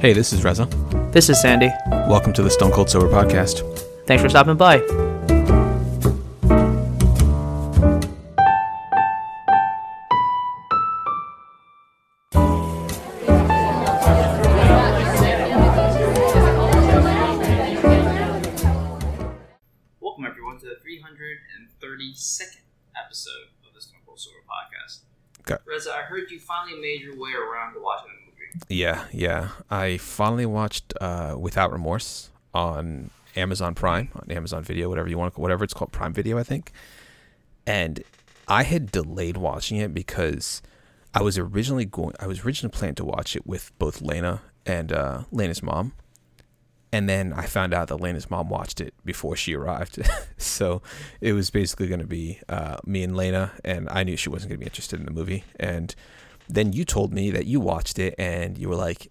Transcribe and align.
Hey, 0.00 0.14
this 0.14 0.32
is 0.32 0.42
Reza. 0.42 0.64
This 1.12 1.28
is 1.28 1.38
Sandy. 1.42 1.68
Welcome 1.90 2.32
to 2.32 2.42
the 2.42 2.48
Stone 2.48 2.72
Cold 2.72 2.88
Sober 2.88 3.06
Podcast. 3.06 3.60
Thanks 4.06 4.22
for 4.22 4.30
stopping 4.30 4.56
by. 4.56 4.78
Welcome 20.00 20.24
everyone 20.24 20.58
to 20.60 20.64
the 20.64 20.76
332nd 20.80 22.64
episode 22.96 23.52
of 23.68 23.74
the 23.74 23.82
Stone 23.82 24.00
Cold 24.06 24.18
Sober 24.18 24.38
Podcast. 24.48 25.00
Okay. 25.40 25.60
Reza, 25.66 25.92
I 25.92 26.04
heard 26.04 26.30
you 26.30 26.40
finally 26.40 26.80
made 26.80 27.02
your 27.02 27.18
way 27.20 27.32
around 27.32 27.74
to 27.74 27.80
watching 27.82 28.08
the 28.08 28.24
movie. 28.24 28.39
Yeah, 28.68 29.04
yeah. 29.12 29.50
I 29.70 29.96
finally 29.96 30.46
watched 30.46 30.94
uh, 31.00 31.36
Without 31.38 31.72
Remorse 31.72 32.30
on 32.52 33.10
Amazon 33.36 33.74
Prime, 33.74 34.10
on 34.14 34.30
Amazon 34.30 34.62
Video, 34.62 34.88
whatever 34.88 35.08
you 35.08 35.18
want, 35.18 35.38
whatever 35.38 35.64
it's 35.64 35.74
called, 35.74 35.92
Prime 35.92 36.12
Video, 36.12 36.38
I 36.38 36.42
think. 36.42 36.72
And 37.66 38.02
I 38.48 38.64
had 38.64 38.90
delayed 38.90 39.36
watching 39.36 39.76
it 39.78 39.94
because 39.94 40.62
I 41.14 41.22
was 41.22 41.38
originally 41.38 41.84
going. 41.84 42.14
I 42.20 42.26
was 42.26 42.44
originally 42.44 42.72
planning 42.72 42.96
to 42.96 43.04
watch 43.04 43.36
it 43.36 43.46
with 43.46 43.70
both 43.78 44.00
Lena 44.00 44.42
and 44.66 44.92
uh, 44.92 45.22
Lena's 45.30 45.62
mom, 45.62 45.92
and 46.92 47.08
then 47.08 47.32
I 47.32 47.46
found 47.46 47.72
out 47.72 47.88
that 47.88 47.96
Lena's 47.96 48.30
mom 48.30 48.48
watched 48.48 48.80
it 48.80 48.94
before 49.04 49.36
she 49.36 49.54
arrived. 49.54 50.00
so 50.36 50.82
it 51.20 51.32
was 51.32 51.50
basically 51.50 51.86
going 51.86 52.00
to 52.00 52.06
be 52.06 52.40
uh, 52.48 52.78
me 52.84 53.02
and 53.02 53.16
Lena, 53.16 53.52
and 53.64 53.88
I 53.90 54.02
knew 54.02 54.16
she 54.16 54.28
wasn't 54.28 54.50
going 54.50 54.58
to 54.58 54.64
be 54.64 54.68
interested 54.68 54.98
in 54.98 55.06
the 55.06 55.12
movie. 55.12 55.44
And 55.58 55.94
then 56.54 56.72
you 56.72 56.84
told 56.84 57.12
me 57.12 57.30
that 57.30 57.46
you 57.46 57.60
watched 57.60 57.98
it, 57.98 58.14
and 58.18 58.58
you 58.58 58.68
were 58.68 58.76
like, 58.76 59.10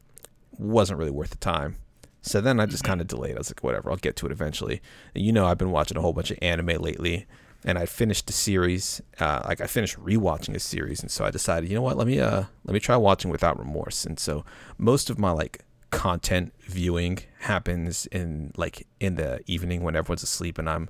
wasn't 0.58 1.00
really 1.00 1.12
worth 1.12 1.30
the 1.32 1.38
time. 1.38 1.78
So 2.22 2.42
then 2.42 2.60
I 2.60 2.66
just 2.66 2.84
kind 2.84 3.00
of 3.00 3.08
delayed. 3.08 3.36
I 3.36 3.38
was 3.38 3.50
like, 3.50 3.64
whatever, 3.64 3.90
I'll 3.90 3.98
get 3.98 4.16
to 4.18 4.26
it 4.26 4.32
eventually. 4.32 4.82
And 5.16 5.26
you 5.26 5.32
know, 5.32 5.46
I've 5.46 5.58
been 5.58 5.72
watching 5.72 5.98
a 5.98 6.02
whole 6.02 6.14
bunch 6.14 6.32
of 6.32 6.38
anime 6.42 6.82
lately, 6.82 7.26
and 7.64 7.78
I 7.78 7.86
finished 7.86 8.28
the 8.28 8.34
series. 8.34 9.02
Uh, 9.20 9.42
like 9.48 9.62
I 9.62 9.68
finished 9.68 9.98
rewatching 9.98 10.56
a 10.56 10.60
series, 10.60 11.02
and 11.02 11.10
so 11.10 11.26
I 11.26 11.32
decided, 11.32 11.70
you 11.70 11.76
know 11.76 11.82
what, 11.82 11.98
let 11.98 12.08
me 12.08 12.20
uh, 12.20 12.44
let 12.66 12.74
me 12.74 12.80
try 12.80 12.96
watching 12.98 13.32
without 13.32 13.58
remorse. 13.58 14.06
And 14.06 14.20
so 14.20 14.44
most 14.78 15.10
of 15.10 15.18
my 15.18 15.32
like 15.32 15.64
content 15.92 16.54
viewing 16.60 17.20
happens 17.40 18.06
in 18.08 18.52
like 18.58 18.86
in 19.00 19.16
the 19.16 19.42
evening 19.48 19.84
when 19.84 19.96
everyone's 19.96 20.24
asleep, 20.24 20.58
and 20.58 20.70
I'm 20.70 20.90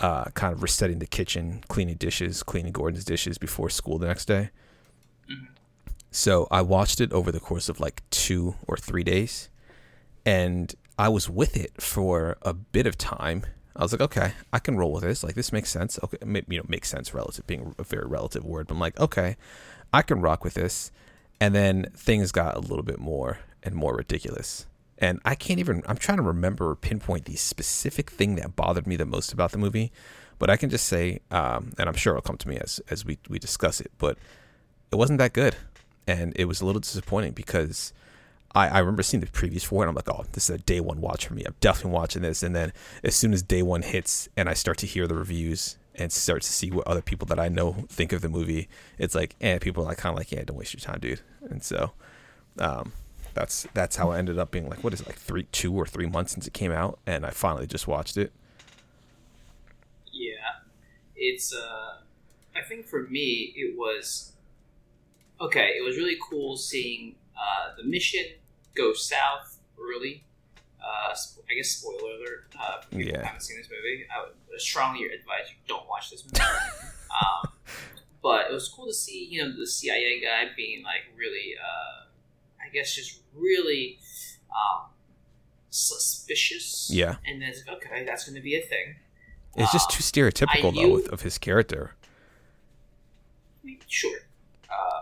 uh, 0.00 0.24
kind 0.34 0.52
of 0.52 0.62
resetting 0.62 0.98
the 0.98 1.06
kitchen, 1.06 1.64
cleaning 1.68 1.96
dishes, 1.96 2.42
cleaning 2.42 2.72
Gordon's 2.72 3.04
dishes 3.04 3.38
before 3.38 3.70
school 3.70 3.98
the 3.98 4.06
next 4.06 4.26
day. 4.26 4.50
So 6.14 6.46
I 6.50 6.60
watched 6.60 7.00
it 7.00 7.10
over 7.10 7.32
the 7.32 7.40
course 7.40 7.70
of 7.70 7.80
like 7.80 8.02
two 8.10 8.54
or 8.68 8.76
three 8.76 9.02
days, 9.02 9.48
and 10.26 10.72
I 10.98 11.08
was 11.08 11.28
with 11.28 11.56
it 11.56 11.80
for 11.80 12.36
a 12.42 12.52
bit 12.52 12.86
of 12.86 12.98
time. 12.98 13.44
I 13.74 13.82
was 13.82 13.92
like, 13.92 14.02
okay, 14.02 14.34
I 14.52 14.58
can 14.58 14.76
roll 14.76 14.92
with 14.92 15.04
this. 15.04 15.24
Like, 15.24 15.34
this 15.34 15.54
makes 15.54 15.70
sense. 15.70 15.98
Okay, 16.04 16.18
you 16.22 16.58
know, 16.58 16.64
makes 16.68 16.90
sense 16.90 17.14
relative 17.14 17.46
being 17.46 17.74
a 17.78 17.82
very 17.82 18.06
relative 18.06 18.44
word, 18.44 18.66
but 18.66 18.74
I'm 18.74 18.80
like, 18.80 19.00
okay, 19.00 19.36
I 19.90 20.02
can 20.02 20.20
rock 20.20 20.44
with 20.44 20.52
this. 20.52 20.92
And 21.40 21.54
then 21.54 21.86
things 21.96 22.30
got 22.30 22.56
a 22.56 22.60
little 22.60 22.82
bit 22.82 23.00
more 23.00 23.38
and 23.62 23.74
more 23.74 23.96
ridiculous. 23.96 24.66
And 24.98 25.18
I 25.24 25.34
can't 25.34 25.58
even. 25.58 25.82
I'm 25.86 25.96
trying 25.96 26.18
to 26.18 26.22
remember 26.22 26.68
or 26.70 26.76
pinpoint 26.76 27.24
the 27.24 27.36
specific 27.36 28.10
thing 28.10 28.34
that 28.34 28.54
bothered 28.54 28.86
me 28.86 28.96
the 28.96 29.06
most 29.06 29.32
about 29.32 29.50
the 29.52 29.58
movie, 29.58 29.90
but 30.38 30.50
I 30.50 30.58
can 30.58 30.68
just 30.68 30.86
say, 30.86 31.20
um, 31.30 31.72
and 31.78 31.88
I'm 31.88 31.96
sure 31.96 32.12
it'll 32.12 32.22
come 32.22 32.36
to 32.36 32.48
me 32.48 32.58
as 32.58 32.80
as 32.90 33.04
we 33.04 33.18
we 33.30 33.38
discuss 33.38 33.80
it. 33.80 33.90
But 33.96 34.18
it 34.92 34.96
wasn't 34.96 35.18
that 35.18 35.32
good, 35.32 35.56
and 36.06 36.32
it 36.36 36.46
was 36.46 36.60
a 36.60 36.66
little 36.66 36.80
disappointing 36.80 37.32
because 37.32 37.92
I, 38.54 38.68
I 38.68 38.78
remember 38.80 39.02
seeing 39.02 39.20
the 39.20 39.26
previews 39.26 39.64
for 39.64 39.82
it. 39.82 39.88
And 39.88 39.90
I'm 39.90 39.94
like, 39.94 40.10
oh, 40.10 40.24
this 40.32 40.50
is 40.50 40.56
a 40.56 40.58
day 40.58 40.80
one 40.80 41.00
watch 41.00 41.26
for 41.26 41.34
me. 41.34 41.44
I'm 41.44 41.54
definitely 41.60 41.92
watching 41.92 42.22
this. 42.22 42.42
And 42.42 42.54
then 42.54 42.72
as 43.02 43.14
soon 43.14 43.32
as 43.32 43.42
day 43.42 43.62
one 43.62 43.82
hits, 43.82 44.28
and 44.36 44.48
I 44.48 44.54
start 44.54 44.78
to 44.78 44.86
hear 44.86 45.06
the 45.06 45.14
reviews 45.14 45.78
and 45.94 46.10
start 46.10 46.42
to 46.42 46.52
see 46.52 46.70
what 46.70 46.86
other 46.86 47.02
people 47.02 47.26
that 47.26 47.38
I 47.38 47.48
know 47.48 47.86
think 47.88 48.12
of 48.12 48.20
the 48.20 48.28
movie, 48.28 48.68
it's 48.98 49.14
like, 49.14 49.36
and 49.40 49.60
people 49.60 49.82
are 49.84 49.86
like 49.86 49.98
kind 49.98 50.12
of 50.12 50.18
like, 50.18 50.32
yeah, 50.32 50.42
don't 50.44 50.56
waste 50.56 50.74
your 50.74 50.80
time, 50.80 51.00
dude. 51.00 51.20
And 51.42 51.62
so, 51.62 51.92
um, 52.58 52.92
that's 53.34 53.66
that's 53.72 53.96
how 53.96 54.10
I 54.10 54.18
ended 54.18 54.38
up 54.38 54.50
being 54.50 54.68
like, 54.68 54.84
what 54.84 54.92
is 54.92 55.00
it, 55.00 55.06
like 55.06 55.16
three, 55.16 55.44
two 55.52 55.74
or 55.74 55.86
three 55.86 56.06
months 56.06 56.32
since 56.32 56.46
it 56.46 56.52
came 56.52 56.72
out, 56.72 56.98
and 57.06 57.24
I 57.24 57.30
finally 57.30 57.66
just 57.66 57.86
watched 57.86 58.16
it. 58.16 58.32
Yeah, 60.12 60.34
it's. 61.16 61.54
Uh, 61.54 61.98
I 62.54 62.60
think 62.62 62.86
for 62.86 63.08
me, 63.08 63.54
it 63.56 63.76
was 63.76 64.32
okay. 65.42 65.74
It 65.78 65.84
was 65.84 65.96
really 65.96 66.16
cool 66.30 66.56
seeing 66.56 67.14
uh, 67.36 67.74
the 67.76 67.84
mission 67.84 68.24
go 68.74 68.92
south 68.92 69.58
early. 69.80 70.24
Uh, 70.80 71.14
I 71.50 71.54
guess 71.56 71.68
spoiler 71.70 71.98
alert. 72.16 72.44
Uh, 72.58 72.80
for 72.80 72.88
people 72.90 73.04
who 73.06 73.12
Yeah. 73.18 73.24
haven't 73.26 73.42
seen 73.42 73.56
this 73.58 73.68
movie. 73.70 74.04
I 74.14 74.24
would 74.50 74.60
strongly 74.60 75.04
advise 75.06 75.48
you 75.50 75.56
don't 75.68 75.88
watch 75.88 76.10
this 76.10 76.24
movie. 76.24 76.40
um, 76.42 77.52
but 78.22 78.50
it 78.50 78.52
was 78.52 78.68
cool 78.68 78.86
to 78.86 78.92
see, 78.92 79.26
you 79.30 79.42
know, 79.42 79.56
the 79.56 79.66
CIA 79.66 80.20
guy 80.20 80.46
being 80.56 80.82
like 80.82 81.02
really, 81.16 81.54
uh, 81.60 82.06
I 82.64 82.68
guess, 82.72 82.94
just 82.94 83.20
really 83.34 83.98
um, 84.50 84.86
suspicious. 85.70 86.90
Yeah. 86.92 87.16
And 87.26 87.40
then 87.42 87.48
it's 87.50 87.66
like, 87.66 87.76
okay, 87.76 88.04
that's 88.04 88.24
going 88.24 88.36
to 88.36 88.42
be 88.42 88.56
a 88.56 88.62
thing. 88.62 88.96
It's 89.56 89.72
just 89.72 89.90
Um, 89.90 89.96
too 89.96 90.02
stereotypical 90.02 90.72
I 90.78 90.82
though 91.06 91.12
of 91.12 91.22
his 91.22 91.38
character. 91.38 91.94
I 93.62 93.66
mean, 93.66 93.78
sure. 93.86 94.18
Uh, 94.70 95.01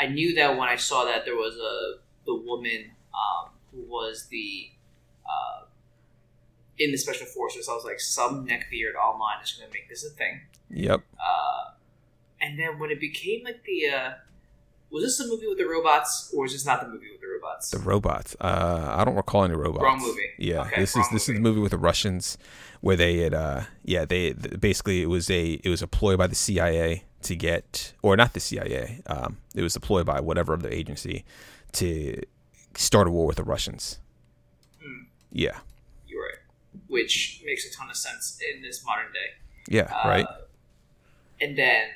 I 0.00 0.06
knew 0.06 0.34
that 0.36 0.56
when 0.56 0.68
I 0.68 0.76
saw 0.76 1.04
that 1.04 1.26
there 1.26 1.36
was 1.36 1.56
a 1.56 2.00
the 2.24 2.34
woman 2.34 2.92
um, 3.12 3.50
who 3.70 3.82
was 3.82 4.28
the 4.30 4.70
uh, 5.26 5.64
in 6.78 6.90
the 6.90 6.96
special 6.96 7.26
forces. 7.26 7.68
I 7.68 7.74
was 7.74 7.84
like, 7.84 8.00
some 8.00 8.46
neckbeard 8.46 8.94
online 8.94 9.42
is 9.44 9.52
going 9.52 9.70
to 9.70 9.74
make 9.74 9.88
this 9.90 10.04
a 10.04 10.10
thing. 10.10 10.40
Yep. 10.70 11.02
Uh, 11.18 11.72
and 12.40 12.58
then 12.58 12.78
when 12.78 12.90
it 12.90 12.98
became 12.98 13.44
like 13.44 13.62
the 13.64 13.88
uh, 13.88 14.10
was 14.90 15.04
this 15.04 15.18
the 15.18 15.26
movie 15.26 15.46
with 15.46 15.58
the 15.58 15.66
robots 15.66 16.32
or 16.34 16.46
is 16.46 16.52
this 16.52 16.64
not 16.64 16.80
the 16.80 16.88
movie 16.88 17.10
with 17.12 17.20
the 17.20 17.26
robots? 17.26 17.70
The 17.70 17.78
robots. 17.78 18.34
Uh, 18.40 18.94
I 18.96 19.04
don't 19.04 19.16
recall 19.16 19.44
any 19.44 19.54
robots. 19.54 19.82
Wrong 19.82 20.00
movie. 20.00 20.30
Yeah, 20.38 20.62
Okay, 20.62 20.80
this 20.80 20.96
is 20.96 21.06
this 21.12 21.28
is 21.28 21.34
the 21.34 21.40
movie 21.40 21.60
with 21.60 21.72
the 21.72 21.78
Russians, 21.78 22.38
where 22.80 22.96
they 22.96 23.18
had. 23.18 23.34
Uh, 23.34 23.62
yeah, 23.84 24.06
they 24.06 24.32
basically 24.32 25.02
it 25.02 25.10
was 25.10 25.28
a 25.30 25.60
it 25.62 25.68
was 25.68 25.82
a 25.82 25.86
ploy 25.86 26.16
by 26.16 26.26
the 26.26 26.34
CIA 26.34 27.04
to 27.22 27.36
get, 27.36 27.92
or 28.02 28.16
not 28.16 28.32
the 28.32 28.40
CIA. 28.40 29.02
Um, 29.06 29.38
it 29.54 29.62
was 29.62 29.76
a 29.76 29.80
ploy 29.80 30.04
by 30.04 30.20
whatever 30.20 30.54
other 30.54 30.68
agency 30.68 31.24
to 31.72 32.20
start 32.74 33.08
a 33.08 33.10
war 33.10 33.26
with 33.26 33.36
the 33.36 33.44
Russians. 33.44 33.98
Hmm. 34.82 35.02
Yeah. 35.30 35.58
You're 36.06 36.22
right. 36.22 36.38
Which 36.88 37.42
makes 37.44 37.66
a 37.66 37.76
ton 37.76 37.90
of 37.90 37.96
sense 37.96 38.38
in 38.54 38.62
this 38.62 38.84
modern 38.84 39.12
day. 39.12 39.38
Yeah. 39.68 39.92
Uh, 39.92 40.08
right. 40.08 40.26
And 41.40 41.56
then 41.56 41.88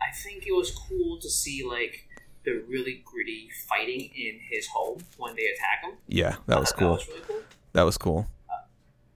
I 0.00 0.12
think 0.12 0.46
it 0.46 0.52
was 0.52 0.70
cool 0.70 1.18
to 1.18 1.28
see 1.28 1.64
like 1.64 2.06
the 2.44 2.62
really 2.68 3.02
gritty 3.04 3.48
fighting 3.68 4.10
in 4.14 4.40
his 4.50 4.68
home 4.68 4.98
when 5.18 5.36
they 5.36 5.44
attack 5.46 5.84
him. 5.84 5.98
Yeah, 6.08 6.36
that 6.46 6.58
was 6.58 6.72
cool. 6.72 6.96
That 6.96 6.98
was 6.98 7.08
really 7.08 7.20
cool. 7.26 7.42
That 7.72 7.82
was 7.82 7.98
cool. 7.98 8.26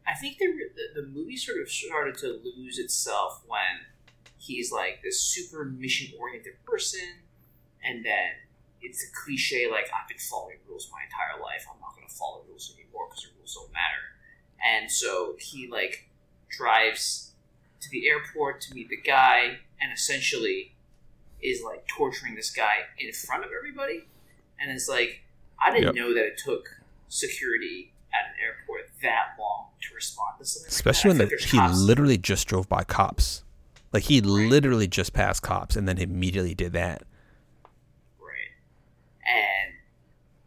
I 0.07 0.15
think 0.15 0.39
the, 0.39 0.47
the 0.47 1.01
the 1.01 1.07
movie 1.09 1.37
sort 1.37 1.63
of 1.63 1.71
started 1.71 2.19
to 2.19 2.41
lose 2.45 2.79
itself 2.79 3.43
when 3.47 3.87
he's 4.45 4.71
like 4.73 5.01
this 5.03 5.21
super 5.21 5.65
mission 5.65 6.13
oriented 6.19 6.55
person, 6.67 7.01
and 7.85 8.05
then 8.05 8.31
it's 8.83 9.03
a 9.03 9.07
cliche 9.25 9.69
like 9.71 9.87
I've 9.95 10.09
been 10.09 10.19
following 10.19 10.57
rules 10.69 10.91
my 10.93 11.01
entire 11.05 11.43
life. 11.43 11.65
I'm 11.73 11.81
not 11.81 11.95
going 11.97 12.07
to 12.07 12.15
follow 12.15 12.43
rules 12.49 12.75
anymore 12.77 13.07
because 13.09 13.25
the 13.25 13.31
rules 13.39 13.55
don't 13.55 13.73
matter. 13.73 14.05
And 14.65 14.91
so 14.91 15.37
he 15.39 15.69
like 15.69 16.09
drives 16.51 17.33
to 17.81 17.91
the 17.91 18.09
airport 18.09 18.61
to 18.63 18.75
meet 18.75 18.89
the 18.89 19.01
guy, 19.01 19.59
and 19.81 19.93
essentially 19.93 20.75
is 21.43 21.63
like 21.63 21.87
torturing 21.87 22.35
this 22.35 22.51
guy 22.51 22.77
in 22.99 23.13
front 23.13 23.45
of 23.45 23.51
everybody. 23.57 24.07
And 24.61 24.71
it's 24.71 24.89
like 24.89 25.23
I 25.63 25.71
didn't 25.71 25.95
Yep. 25.95 25.95
know 25.95 26.15
that 26.15 26.25
it 26.25 26.39
took 26.45 26.69
security 27.09 27.93
at 28.13 28.31
an 28.31 28.35
airport 28.43 28.91
that 29.03 29.37
long 29.39 29.69
to 29.83 29.95
respond 29.95 30.39
to 30.39 30.45
something. 30.45 30.69
Especially 30.69 31.11
like 31.13 31.19
when 31.19 31.29
the, 31.29 31.47
he 31.47 31.59
literally 31.85 32.19
just 32.19 32.49
drove 32.49 32.69
by 32.69 32.83
cops. 32.85 33.44
Like 33.95 34.03
he 34.03 34.21
literally 34.21 34.89
just 34.89 35.13
passed 35.13 35.43
cops 35.43 35.77
and 35.77 35.87
then 35.89 35.99
immediately 35.99 36.53
did 36.55 36.73
that. 36.73 37.05
right, 38.19 38.53
and 39.25 39.75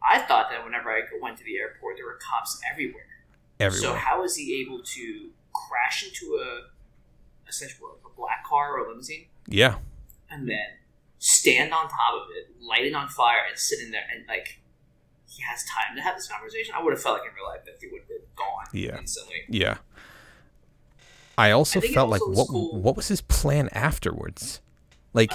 I 0.06 0.18
thought 0.26 0.50
that 0.50 0.62
whenever 0.64 0.90
I 0.90 1.00
went 1.22 1.38
to 1.38 1.44
the 1.44 1.56
airport, 1.56 1.96
there 1.96 2.04
were 2.04 2.18
cops 2.20 2.60
everywhere. 2.70 3.04
So 3.58 3.64
Everywhere. 3.66 3.96
how 3.96 4.22
is 4.22 4.36
he 4.36 4.60
able 4.60 4.82
to 4.84 5.30
crash 5.54 6.04
into 6.06 6.36
a 6.36 6.68
essentially 7.48 7.88
a 8.04 8.08
black 8.16 8.44
car 8.44 8.74
or 8.76 8.84
a 8.84 8.88
limousine 8.90 9.26
yeah. 9.48 9.76
and 10.30 10.46
then 10.48 10.76
stand 11.18 11.72
on 11.72 11.88
top 11.88 12.14
of 12.14 12.28
it, 12.36 12.54
light 12.62 12.84
it 12.84 12.94
on 12.94 13.08
fire, 13.08 13.40
and 13.48 13.58
sit 13.58 13.80
in 13.80 13.90
there 13.90 14.04
and 14.14 14.26
like 14.28 14.60
he 15.26 15.42
has 15.42 15.64
time 15.64 15.96
to 15.96 16.02
have 16.02 16.16
this 16.16 16.28
conversation? 16.28 16.74
I 16.76 16.82
would 16.82 16.92
have 16.92 17.02
felt 17.02 17.18
like 17.20 17.28
in 17.28 17.34
real 17.34 17.46
life 17.46 17.64
that 17.64 17.76
he 17.80 17.86
would 17.88 18.00
have 18.02 18.08
been 18.08 18.18
gone 18.36 18.66
Yeah. 18.72 18.98
instantly. 18.98 19.42
Yeah. 19.48 19.78
I 21.38 21.50
also 21.52 21.80
I 21.80 21.86
felt 21.88 22.10
also 22.12 22.26
like 22.26 22.36
what 22.36 22.48
cool- 22.48 22.80
what 22.82 22.96
was 22.96 23.08
his 23.08 23.20
plan 23.22 23.68
afterwards? 23.72 24.60
Like 25.14 25.32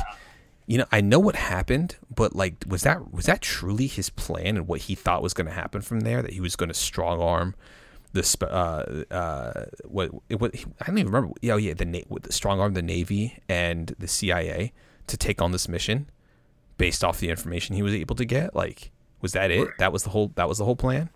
you 0.66 0.78
know, 0.78 0.86
I 0.94 1.02
know 1.02 1.20
what 1.20 1.36
happened, 1.36 1.98
but 2.14 2.36
like, 2.36 2.64
was 2.68 2.84
that 2.84 3.12
was 3.14 3.26
that 3.26 3.42
truly 3.42 3.88
his 3.88 4.10
plan 4.10 4.56
and 4.56 4.68
what 4.68 4.82
he 4.82 4.96
thought 4.96 5.22
was 5.22 5.34
going 5.34 5.48
to 5.48 5.54
happen 5.54 5.82
from 5.82 6.02
there? 6.02 6.22
That 6.22 6.32
he 6.34 6.40
was 6.40 6.56
going 6.56 6.70
to 6.70 6.74
strong 6.76 7.20
arm 7.22 7.56
the 8.14 8.22
sp- 8.24 8.48
uh 8.48 9.04
uh 9.12 9.66
what 9.86 10.10
what 10.40 10.56
I 10.82 10.86
don't 10.86 10.98
even 11.00 11.12
remember. 11.12 11.34
Oh 11.52 11.58
yeah, 11.58 11.74
the 11.74 11.86
na- 11.86 12.18
the 12.22 12.32
strong 12.32 12.60
arm 12.60 12.76
the 12.76 12.82
Navy 12.82 13.40
and 13.50 13.94
the 14.00 14.08
CIA 14.08 14.72
to 15.08 15.18
take 15.18 15.42
on 15.42 15.52
this 15.52 15.68
mission 15.68 16.10
based 16.78 17.04
off 17.04 17.20
the 17.20 17.30
information 17.30 17.76
he 17.76 17.82
was 17.82 17.94
able 17.94 18.16
to 18.16 18.26
get. 18.26 18.56
Like, 18.56 18.92
was 19.22 19.34
that 19.34 19.52
it? 19.52 19.68
That 19.80 19.92
was 19.92 20.04
the 20.04 20.12
whole 20.12 20.32
that 20.36 20.48
was 20.48 20.60
the 20.60 20.66
whole 20.66 20.76
plan. 20.78 21.10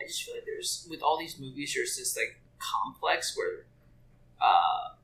I 0.00 0.06
just 0.06 0.22
feel 0.24 0.34
like 0.34 0.44
there's 0.46 0.86
with 0.90 1.02
all 1.02 1.18
these 1.18 1.38
movies, 1.38 1.74
there's 1.76 1.96
this 1.96 2.16
like 2.16 2.40
complex 2.58 3.36
where 3.36 3.66
uh, 4.42 4.94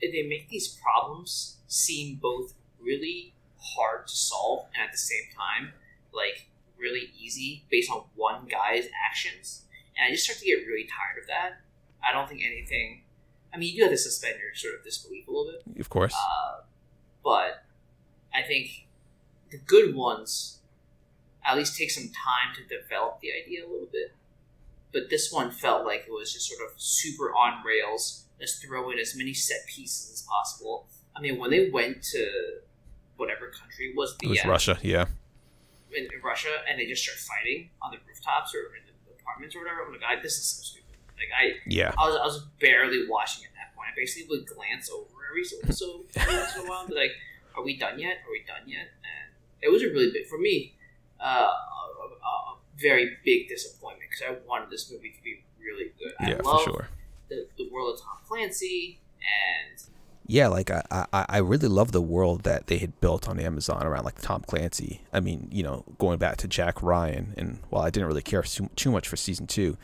they 0.00 0.26
make 0.28 0.48
these 0.48 0.68
problems 0.68 1.56
seem 1.66 2.16
both 2.16 2.54
really 2.80 3.34
hard 3.58 4.06
to 4.06 4.14
solve 4.14 4.66
and 4.74 4.84
at 4.84 4.92
the 4.92 4.98
same 4.98 5.24
time 5.36 5.72
like 6.12 6.48
really 6.78 7.12
easy 7.18 7.64
based 7.70 7.90
on 7.90 8.04
one 8.16 8.46
guy's 8.46 8.88
actions. 9.08 9.62
And 9.96 10.08
I 10.08 10.10
just 10.10 10.24
start 10.24 10.38
to 10.40 10.44
get 10.44 10.66
really 10.66 10.84
tired 10.84 11.22
of 11.22 11.28
that. 11.28 11.60
I 12.06 12.12
don't 12.12 12.28
think 12.28 12.42
anything. 12.44 13.02
I 13.54 13.58
mean, 13.58 13.70
you 13.70 13.76
do 13.76 13.82
have 13.82 13.92
to 13.92 13.98
suspend 13.98 14.36
your 14.40 14.54
sort 14.54 14.74
of 14.74 14.84
disbelief 14.84 15.28
a 15.28 15.30
little 15.30 15.52
bit. 15.52 15.80
Of 15.80 15.88
course. 15.88 16.14
Uh, 16.14 16.62
but 17.22 17.64
I 18.34 18.42
think 18.42 18.86
the 19.50 19.58
good 19.58 19.94
ones 19.94 20.58
at 21.44 21.56
least 21.56 21.76
take 21.76 21.90
some 21.90 22.04
time 22.08 22.54
to 22.56 22.62
develop 22.62 23.20
the 23.20 23.30
idea 23.32 23.64
a 23.64 23.68
little 23.68 23.88
bit. 23.90 24.14
But 24.92 25.08
this 25.10 25.32
one 25.32 25.50
felt 25.50 25.84
like 25.86 26.04
it 26.06 26.12
was 26.12 26.32
just 26.32 26.48
sort 26.48 26.60
of 26.68 26.80
super 26.80 27.32
on 27.32 27.64
rails. 27.64 28.26
Let's 28.38 28.58
throw 28.58 28.90
in 28.90 28.98
as 28.98 29.14
many 29.16 29.32
set 29.34 29.60
pieces 29.66 30.10
as 30.12 30.22
possible. 30.28 30.88
I 31.16 31.20
mean, 31.20 31.38
when 31.38 31.50
they 31.50 31.70
went 31.70 32.02
to 32.12 32.28
whatever 33.16 33.48
country 33.48 33.92
was, 33.96 34.16
it 34.22 34.28
was 34.28 34.42
the, 34.42 34.48
Russia. 34.48 34.78
Yeah. 34.82 35.06
in, 35.96 36.04
in 36.04 36.20
Russia, 36.22 36.48
and 36.68 36.78
they 36.78 36.86
just 36.86 37.02
start 37.02 37.18
fighting 37.18 37.70
on 37.80 37.92
the 37.92 37.98
rooftops 38.06 38.54
or 38.54 38.74
in 38.76 38.82
the 38.86 39.12
apartments 39.20 39.54
or 39.54 39.60
whatever. 39.60 39.82
I'm 39.86 39.92
like, 39.92 40.02
I, 40.02 40.20
this 40.22 40.36
is 40.38 40.44
so 40.44 40.62
stupid. 40.62 40.96
Like 41.16 41.30
I, 41.36 41.58
Yeah. 41.66 41.92
I 41.96 42.08
was, 42.08 42.16
I 42.16 42.24
was 42.24 42.46
barely 42.60 43.06
watching 43.08 43.44
at 43.44 43.52
that 43.54 43.76
point. 43.76 43.88
I 43.92 43.94
basically 43.96 44.28
would 44.28 44.46
glance 44.46 44.90
over 44.90 45.12
every 45.30 45.44
so 45.44 45.56
so 45.70 46.04
once 46.16 46.56
in 46.56 46.66
a 46.66 46.68
while, 46.68 46.80
and 46.80 46.88
be 46.88 46.96
like, 46.96 47.12
"Are 47.56 47.62
we 47.62 47.76
done 47.78 47.98
yet? 47.98 48.18
Are 48.26 48.32
we 48.32 48.42
done 48.46 48.66
yet?" 48.66 48.88
And 49.04 49.32
it 49.62 49.70
was 49.70 49.82
a 49.82 49.86
really 49.86 50.10
big 50.10 50.26
for 50.26 50.38
me, 50.38 50.74
uh, 51.20 51.52
very 52.82 53.16
big 53.24 53.48
disappointment 53.48 54.10
because 54.10 54.36
I 54.36 54.46
wanted 54.48 54.70
this 54.70 54.90
movie 54.90 55.12
to 55.16 55.22
be 55.22 55.44
really 55.60 55.92
good. 55.98 56.12
I 56.20 56.30
Yeah, 56.30 56.40
love 56.44 56.64
for 56.64 56.70
sure. 56.70 56.88
the, 57.28 57.46
the 57.56 57.68
world 57.72 57.94
of 57.94 58.00
Tom 58.00 58.18
Clancy, 58.28 59.00
and 59.20 59.82
Yeah, 60.26 60.48
like 60.48 60.70
I, 60.70 60.82
I, 61.12 61.26
I 61.28 61.38
really 61.38 61.68
love 61.68 61.92
the 61.92 62.00
world 62.02 62.42
that 62.42 62.66
they 62.66 62.78
had 62.78 63.00
built 63.00 63.28
on 63.28 63.38
Amazon 63.40 63.86
around 63.86 64.04
like 64.04 64.20
Tom 64.20 64.42
Clancy. 64.46 65.02
I 65.12 65.20
mean, 65.20 65.48
you 65.52 65.62
know, 65.62 65.84
going 65.98 66.18
back 66.18 66.36
to 66.38 66.48
Jack 66.48 66.82
Ryan, 66.82 67.34
and 67.36 67.60
while 67.70 67.82
I 67.82 67.90
didn't 67.90 68.08
really 68.08 68.22
care 68.22 68.42
too, 68.42 68.68
too 68.76 68.90
much 68.90 69.08
for 69.08 69.16
season 69.16 69.46
two, 69.46 69.76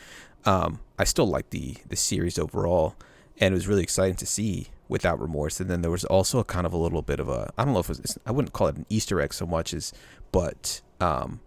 um, 0.45 0.81
I 0.99 1.05
still 1.05 1.27
liked 1.27 1.51
the 1.51 1.77
the 1.89 1.97
series 1.97 2.39
overall, 2.39 2.95
and 3.41 3.53
it 3.53 3.57
was 3.57 3.69
really 3.69 3.83
exciting 3.83 4.17
to 4.17 4.27
see 4.27 4.69
Without 4.89 5.21
Remorse. 5.21 5.61
And 5.61 5.69
then 5.69 5.83
there 5.83 5.91
was 5.91 6.05
also 6.05 6.39
a 6.39 6.45
kind 6.45 6.67
of 6.67 6.73
a 6.73 6.79
little 6.79 7.03
bit 7.03 7.21
of 7.21 7.29
a 7.29 7.53
I 7.59 7.65
don't 7.65 7.75
know 7.75 7.81
if 7.81 7.91
it 7.91 8.01
was 8.01 8.19
I 8.27 8.31
wouldn't 8.33 8.53
call 8.53 8.69
it 8.69 8.77
an 8.77 8.87
Easter 8.89 9.21
egg 9.21 9.35
so 9.35 9.47
much 9.47 9.75
as, 9.75 9.93
but 10.33 10.81
um, 11.01 11.41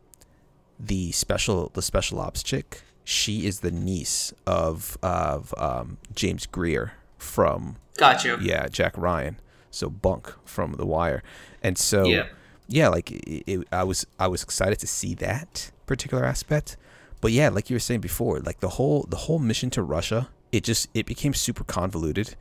the 0.83 1.11
special 1.11 1.69
the 1.73 1.81
special 1.81 2.19
ops 2.19 2.41
chick, 2.43 2.81
she 3.03 3.45
is 3.45 3.59
the 3.59 3.71
niece 3.71 4.33
of 4.47 4.97
of 5.03 5.53
um, 5.57 5.97
James 6.15 6.45
Greer 6.45 6.93
from 7.17 7.75
got 7.97 8.23
you. 8.25 8.37
yeah, 8.41 8.67
Jack 8.67 8.97
Ryan. 8.97 9.37
So 9.69 9.89
Bunk 9.89 10.33
from 10.43 10.73
The 10.73 10.85
Wire, 10.85 11.23
and 11.63 11.77
so 11.77 12.03
Yeah. 12.05 12.25
yeah, 12.67 12.89
like 12.89 13.09
it, 13.11 13.43
it, 13.47 13.67
I 13.71 13.83
was 13.85 14.05
I 14.19 14.27
was 14.27 14.43
excited 14.43 14.79
to 14.79 14.87
see 14.87 15.13
that 15.15 15.71
particular 15.85 16.25
aspect. 16.25 16.75
But 17.21 17.31
yeah, 17.31 17.47
like 17.49 17.69
you 17.69 17.75
were 17.75 17.79
saying 17.79 18.01
before, 18.01 18.39
like 18.39 18.59
the 18.59 18.69
whole 18.69 19.05
the 19.07 19.15
whole 19.15 19.39
mission 19.39 19.69
to 19.71 19.81
Russia, 19.83 20.27
it 20.51 20.63
just 20.65 20.89
it 20.93 21.05
became 21.05 21.33
super 21.33 21.63
convoluted, 21.63 22.35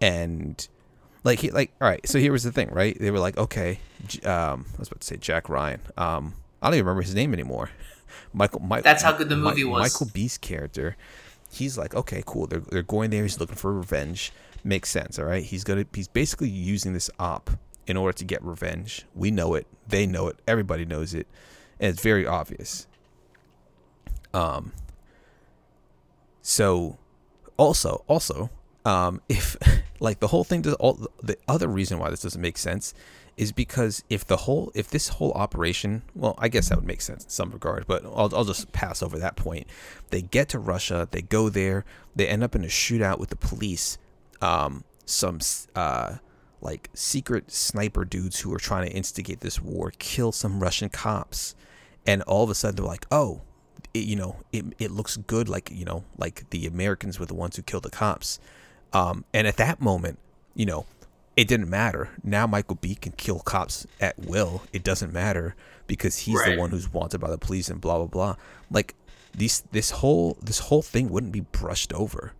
and 0.00 0.66
like 1.22 1.38
he, 1.40 1.50
like 1.50 1.70
all 1.80 1.88
right. 1.88 2.06
So 2.08 2.18
here 2.18 2.32
was 2.32 2.42
the 2.42 2.50
thing, 2.52 2.68
right? 2.72 2.98
They 2.98 3.10
were 3.12 3.20
like, 3.20 3.36
okay, 3.38 3.78
um, 4.24 4.66
I 4.74 4.78
was 4.78 4.88
about 4.88 5.00
to 5.02 5.06
say 5.06 5.16
Jack 5.18 5.48
Ryan. 5.48 5.80
Um, 5.96 6.34
I 6.62 6.66
don't 6.68 6.74
even 6.74 6.86
remember 6.86 7.02
his 7.02 7.14
name 7.14 7.34
anymore. 7.34 7.70
Michael. 8.32 8.60
Michael 8.60 8.84
That's 8.84 9.02
how 9.02 9.12
good 9.12 9.28
the 9.28 9.36
movie 9.36 9.64
was. 9.64 9.80
Michael 9.80 10.10
B's 10.12 10.38
character. 10.38 10.96
He's 11.50 11.76
like, 11.76 11.94
okay, 11.94 12.22
cool. 12.24 12.46
They're 12.46 12.60
they're 12.60 12.82
going 12.82 13.10
there. 13.10 13.22
He's 13.24 13.38
looking 13.38 13.56
for 13.56 13.72
revenge. 13.72 14.32
Makes 14.64 14.90
sense, 14.90 15.18
all 15.18 15.24
right. 15.24 15.42
He's 15.42 15.64
gonna 15.64 15.84
he's 15.92 16.08
basically 16.08 16.48
using 16.48 16.94
this 16.94 17.10
op 17.18 17.50
in 17.86 17.96
order 17.96 18.16
to 18.16 18.24
get 18.24 18.42
revenge. 18.42 19.04
We 19.14 19.30
know 19.30 19.54
it. 19.54 19.66
They 19.88 20.06
know 20.06 20.28
it. 20.28 20.38
Everybody 20.46 20.84
knows 20.84 21.14
it, 21.14 21.26
and 21.80 21.90
it's 21.92 22.02
very 22.02 22.26
obvious. 22.26 22.86
Um. 24.32 24.72
So, 26.44 26.98
also, 27.56 28.04
also, 28.08 28.50
um, 28.84 29.20
if 29.28 29.56
like 30.02 30.18
the 30.18 30.26
whole 30.26 30.42
thing 30.42 30.62
does 30.62 30.74
all 30.74 31.08
the 31.22 31.36
other 31.46 31.68
reason 31.68 31.98
why 31.98 32.10
this 32.10 32.22
doesn't 32.22 32.40
make 32.40 32.58
sense 32.58 32.92
is 33.36 33.52
because 33.52 34.02
if 34.10 34.26
the 34.26 34.38
whole 34.38 34.72
if 34.74 34.90
this 34.90 35.08
whole 35.08 35.32
operation 35.32 36.02
well 36.14 36.34
i 36.38 36.48
guess 36.48 36.68
that 36.68 36.76
would 36.76 36.86
make 36.86 37.00
sense 37.00 37.24
in 37.24 37.30
some 37.30 37.50
regard 37.50 37.86
but 37.86 38.04
i'll, 38.04 38.34
I'll 38.34 38.44
just 38.44 38.72
pass 38.72 39.02
over 39.02 39.18
that 39.18 39.36
point. 39.36 39.66
They 40.10 40.20
get 40.20 40.48
to 40.50 40.58
russia 40.58 41.08
they 41.10 41.22
go 41.22 41.48
there 41.48 41.84
they 42.16 42.26
end 42.26 42.42
up 42.42 42.54
in 42.54 42.64
a 42.64 42.68
shootout 42.68 43.18
with 43.18 43.30
the 43.30 43.36
police 43.36 43.96
um 44.40 44.84
some 45.06 45.38
uh 45.76 46.16
like 46.60 46.90
secret 46.94 47.50
sniper 47.50 48.04
dudes 48.04 48.40
who 48.40 48.52
are 48.52 48.58
trying 48.58 48.88
to 48.88 48.94
instigate 48.94 49.40
this 49.40 49.62
war 49.62 49.92
kill 49.98 50.32
some 50.32 50.60
russian 50.60 50.88
cops. 50.88 51.54
And 52.04 52.22
all 52.22 52.42
of 52.42 52.50
a 52.50 52.54
sudden 52.56 52.76
they're 52.76 52.84
like 52.84 53.06
oh 53.12 53.42
it, 53.94 54.00
you 54.00 54.16
know 54.16 54.36
it, 54.52 54.64
it 54.80 54.90
looks 54.90 55.16
good 55.16 55.48
like 55.48 55.70
you 55.70 55.84
know 55.84 56.02
like 56.18 56.50
the 56.50 56.66
americans 56.66 57.20
were 57.20 57.26
the 57.26 57.34
ones 57.34 57.54
who 57.56 57.62
killed 57.62 57.84
the 57.84 57.90
cops 57.90 58.40
um, 58.92 59.24
and 59.32 59.46
at 59.46 59.56
that 59.56 59.80
moment 59.80 60.18
you 60.54 60.66
know 60.66 60.86
it 61.36 61.48
didn't 61.48 61.70
matter. 61.70 62.10
Now 62.22 62.46
michael 62.46 62.76
b 62.80 62.94
can 62.94 63.12
kill 63.12 63.40
cops 63.40 63.86
at 64.00 64.18
will. 64.18 64.62
It 64.72 64.82
doesn't 64.84 65.12
matter 65.12 65.54
because 65.86 66.18
he's 66.18 66.36
Right. 66.36 66.54
the 66.54 66.60
one 66.60 66.70
who's 66.70 66.92
wanted 66.92 67.18
by 67.20 67.30
the 67.30 67.38
police 67.38 67.68
and 67.70 67.80
blah 67.80 67.96
blah 67.98 68.06
blah. 68.06 68.36
Like 68.70 68.94
these 69.34 69.62
this 69.72 69.90
whole 69.92 70.36
this 70.42 70.58
whole 70.58 70.82
thing 70.82 71.08
wouldn't 71.08 71.32
be 71.32 71.40
brushed 71.40 71.92
over. 71.94 72.32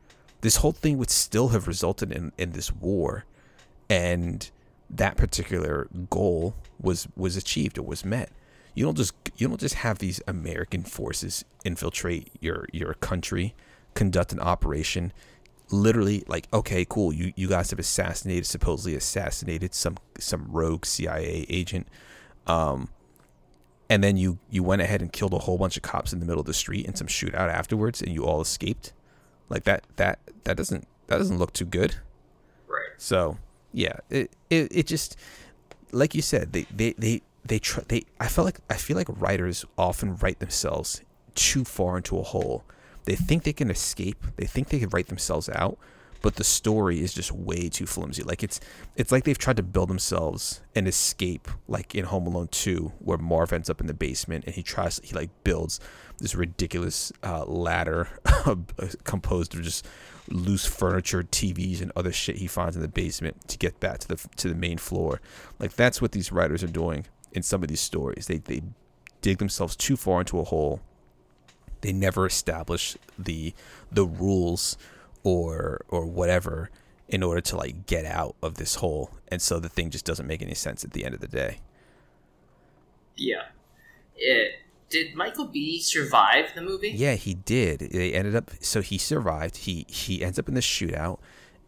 This 0.43 0.57
whole 0.57 0.73
thing 0.73 0.99
would 0.99 1.09
still 1.11 1.49
have 1.49 1.67
resulted 1.67 2.13
in 2.13 2.33
in 2.37 2.53
this 2.53 2.71
war. 2.73 3.25
And 3.89 4.51
that 4.91 5.17
particular 5.17 5.89
goal 6.11 6.55
was 6.81 7.09
was 7.17 7.37
achieved. 7.37 7.79
Or 7.79 7.83
was 7.83 8.05
met. 8.05 8.31
You 8.75 8.85
don't 8.85 8.97
just 8.97 9.15
you 9.37 9.49
don't 9.49 9.61
just 9.61 9.77
have 9.77 9.99
these 9.99 10.21
american 10.27 10.83
forces 10.83 11.45
infiltrate 11.65 12.29
your 12.41 12.67
your 12.73 12.95
country 12.95 13.55
conduct 13.95 14.33
an 14.33 14.41
operation 14.41 15.13
literally 15.73 16.23
like 16.29 16.47
okay 16.53 16.85
cool 16.89 17.13
you 17.13 17.33
you 17.37 17.49
guys 17.49 17.71
have 17.71 17.79
assassinated 17.79 18.45
supposedly 18.47 18.95
assassinated 18.95 19.75
some 19.75 19.97
some 20.19 20.47
rogue 20.51 20.85
cia 20.85 21.47
agent 21.49 21.87
um 22.47 22.89
and 23.89 24.05
then 24.05 24.17
you 24.17 24.39
you 24.51 24.63
went 24.63 24.83
ahead 24.83 25.01
and 25.01 25.13
killed 25.13 25.33
a 25.33 25.39
whole 25.39 25.59
bunch 25.59 25.77
of 25.77 25.83
cops 25.83 26.13
in 26.13 26.21
the 26.21 26.27
middle 26.27 26.41
of 26.41 26.47
the 26.47 26.55
street 26.55 26.85
in 26.87 26.95
some 26.95 27.07
shootout 27.07 27.49
afterwards 27.51 28.03
and 28.03 28.13
you 28.13 28.25
all 28.25 28.41
escaped 28.41 28.93
like 29.49 29.65
that 29.65 29.85
that 29.97 30.19
that 30.45 30.57
doesn't 30.57 30.87
that 31.07 31.19
doesn't 31.19 31.39
look 31.39 31.53
too 31.53 31.65
good 31.65 31.97
Right. 32.69 32.91
so 32.97 33.39
yeah, 33.75 33.97
it 34.11 34.31
it, 34.51 34.69
it 34.71 34.87
just 34.87 35.17
like 35.93 36.15
you 36.15 36.21
said, 36.23 36.53
they 36.53 36.67
they 36.75 36.93
they 36.99 37.23
they 37.45 37.59
try 37.59 37.83
they. 37.89 38.03
I 38.21 38.29
felt 38.29 38.45
like 38.45 38.61
I 38.69 38.75
feel 38.77 38.97
like 38.99 39.09
writers 39.21 39.65
often 39.79 40.17
write 40.17 40.41
themselves 40.41 41.01
too 41.35 41.65
far 41.65 41.97
into 41.97 42.19
a 42.19 42.23
hole. 42.23 42.65
They 43.05 43.17
think 43.17 43.43
they 43.43 43.53
can 43.53 43.71
escape. 43.71 44.25
They 44.37 44.47
think 44.47 44.69
they 44.69 44.79
can 44.79 44.91
write 44.91 45.09
themselves 45.09 45.49
out, 45.49 45.79
but 46.23 46.37
the 46.37 46.45
story 46.45 47.01
is 47.01 47.13
just 47.13 47.33
way 47.33 47.69
too 47.69 47.87
flimsy. 47.87 48.23
Like 48.23 48.43
it's 48.43 48.61
it's 48.97 49.11
like 49.11 49.25
they've 49.25 49.39
tried 49.39 49.57
to 49.57 49.63
build 49.63 49.91
themselves 49.91 50.61
an 50.75 50.87
escape, 50.87 51.49
like 51.67 51.95
in 51.95 52.05
Home 52.05 52.27
Alone 52.27 52.49
Two, 52.49 52.93
where 53.01 53.19
Marv 53.19 53.53
ends 53.53 53.69
up 53.69 53.81
in 53.81 53.87
the 53.87 53.95
basement 53.95 54.45
and 54.47 54.55
he 54.55 54.63
tries 54.63 55.01
he 55.03 55.15
like 55.15 55.31
builds 55.45 55.81
this 56.19 56.35
ridiculous 56.35 57.13
uh, 57.25 57.45
ladder 57.45 58.09
composed 59.05 59.55
of 59.55 59.63
just 59.63 59.87
loose 60.29 60.65
furniture, 60.65 61.23
TVs, 61.23 61.83
and 61.83 61.91
other 61.97 62.13
shit 62.13 62.37
he 62.37 62.47
finds 62.47 62.77
in 62.77 62.83
the 62.83 62.89
basement 62.89 63.49
to 63.49 63.59
get 63.59 63.81
back 63.81 63.99
to 63.99 64.09
the 64.09 64.29
to 64.37 64.49
the 64.49 64.55
main 64.55 64.79
floor. 64.79 65.21
Like 65.59 65.75
that's 65.75 66.01
what 66.01 66.13
these 66.13 66.31
writers 66.31 66.63
are 66.63 66.69
doing 66.69 67.07
in 67.33 67.43
some 67.43 67.63
of 67.63 67.69
these 67.69 67.81
stories. 67.81 68.27
They 68.27 68.39
they 68.39 68.63
dig 69.21 69.39
themselves 69.39 69.77
too 69.77 69.97
far 69.97 70.21
into 70.21 70.39
a 70.39 70.45
hole. 70.45 70.81
They 71.83 71.93
never 71.93 72.27
establish 72.27 72.97
the 73.19 73.55
the 73.91 74.07
rules 74.07 74.77
or 75.23 75.83
or 75.89 76.07
whatever 76.07 76.71
in 77.09 77.23
order 77.23 77.41
to 77.43 77.57
like 77.57 77.87
get 77.87 78.07
out 78.07 78.35
of 78.43 78.55
this 78.55 78.77
hole. 78.77 79.11
And 79.29 79.43
so 79.43 79.61
the 79.61 79.69
thing 79.69 79.91
just 79.91 80.05
doesn't 80.05 80.27
make 80.27 80.43
any 80.43 80.55
sense 80.55 80.83
at 80.83 80.93
the 80.93 81.05
end 81.05 81.15
of 81.15 81.21
the 81.21 81.29
day. 81.29 81.59
Yeah. 83.17 83.43
It, 84.17 84.55
did 84.89 85.15
Michael 85.15 85.47
B 85.47 85.81
survive 85.81 86.55
the 86.55 86.63
movie? 86.63 86.91
Yeah, 86.91 87.15
he 87.15 87.35
did. 87.35 87.81
They 87.81 88.13
ended 88.13 88.37
up 88.37 88.51
so 88.61 88.81
he 88.81 88.99
survived. 88.99 89.59
He 89.59 89.87
he 89.89 90.23
ends 90.23 90.39
up 90.39 90.49
in 90.49 90.55
the 90.55 90.61
shootout, 90.61 91.19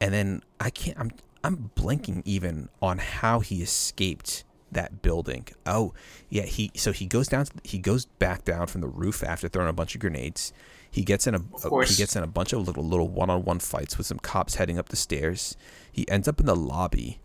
and 0.00 0.12
then 0.12 0.42
I 0.60 0.70
can't. 0.70 0.98
I'm 0.98 1.10
I'm 1.42 1.70
blanking 1.74 2.22
even 2.24 2.68
on 2.82 2.98
how 2.98 3.40
he 3.40 3.62
escaped 3.62 4.44
that 4.74 5.02
building. 5.02 5.48
Oh, 5.66 5.94
yeah, 6.28 6.42
he 6.42 6.70
so 6.74 6.92
he 6.92 7.06
goes 7.06 7.28
down 7.28 7.46
he 7.62 7.78
goes 7.78 8.04
back 8.04 8.44
down 8.44 8.66
from 8.66 8.80
the 8.80 8.88
roof 8.88 9.22
after 9.22 9.48
throwing 9.48 9.68
a 9.68 9.72
bunch 9.72 9.94
of 9.94 10.00
grenades. 10.00 10.52
He 10.90 11.02
gets 11.02 11.26
in 11.26 11.34
a, 11.34 11.38
a 11.64 11.84
he 11.84 11.96
gets 11.96 12.14
in 12.14 12.22
a 12.22 12.28
bunch 12.28 12.52
of 12.52 12.66
little 12.66 12.84
little 12.84 13.08
one-on-one 13.08 13.58
fights 13.58 13.98
with 13.98 14.06
some 14.06 14.18
cops 14.18 14.56
heading 14.56 14.78
up 14.78 14.90
the 14.90 14.96
stairs. 14.96 15.56
He 15.90 16.08
ends 16.08 16.28
up 16.28 16.38
in 16.40 16.46
the 16.46 16.56
lobby 16.56 17.20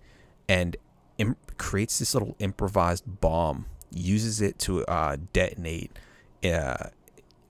and 0.48 0.76
Im- 1.18 1.36
creates 1.58 2.00
this 2.00 2.14
little 2.14 2.36
improvised 2.40 3.04
bomb, 3.20 3.66
uses 3.92 4.42
it 4.42 4.58
to 4.60 4.86
uh, 4.86 5.18
detonate 5.34 5.92
uh, 6.44 6.90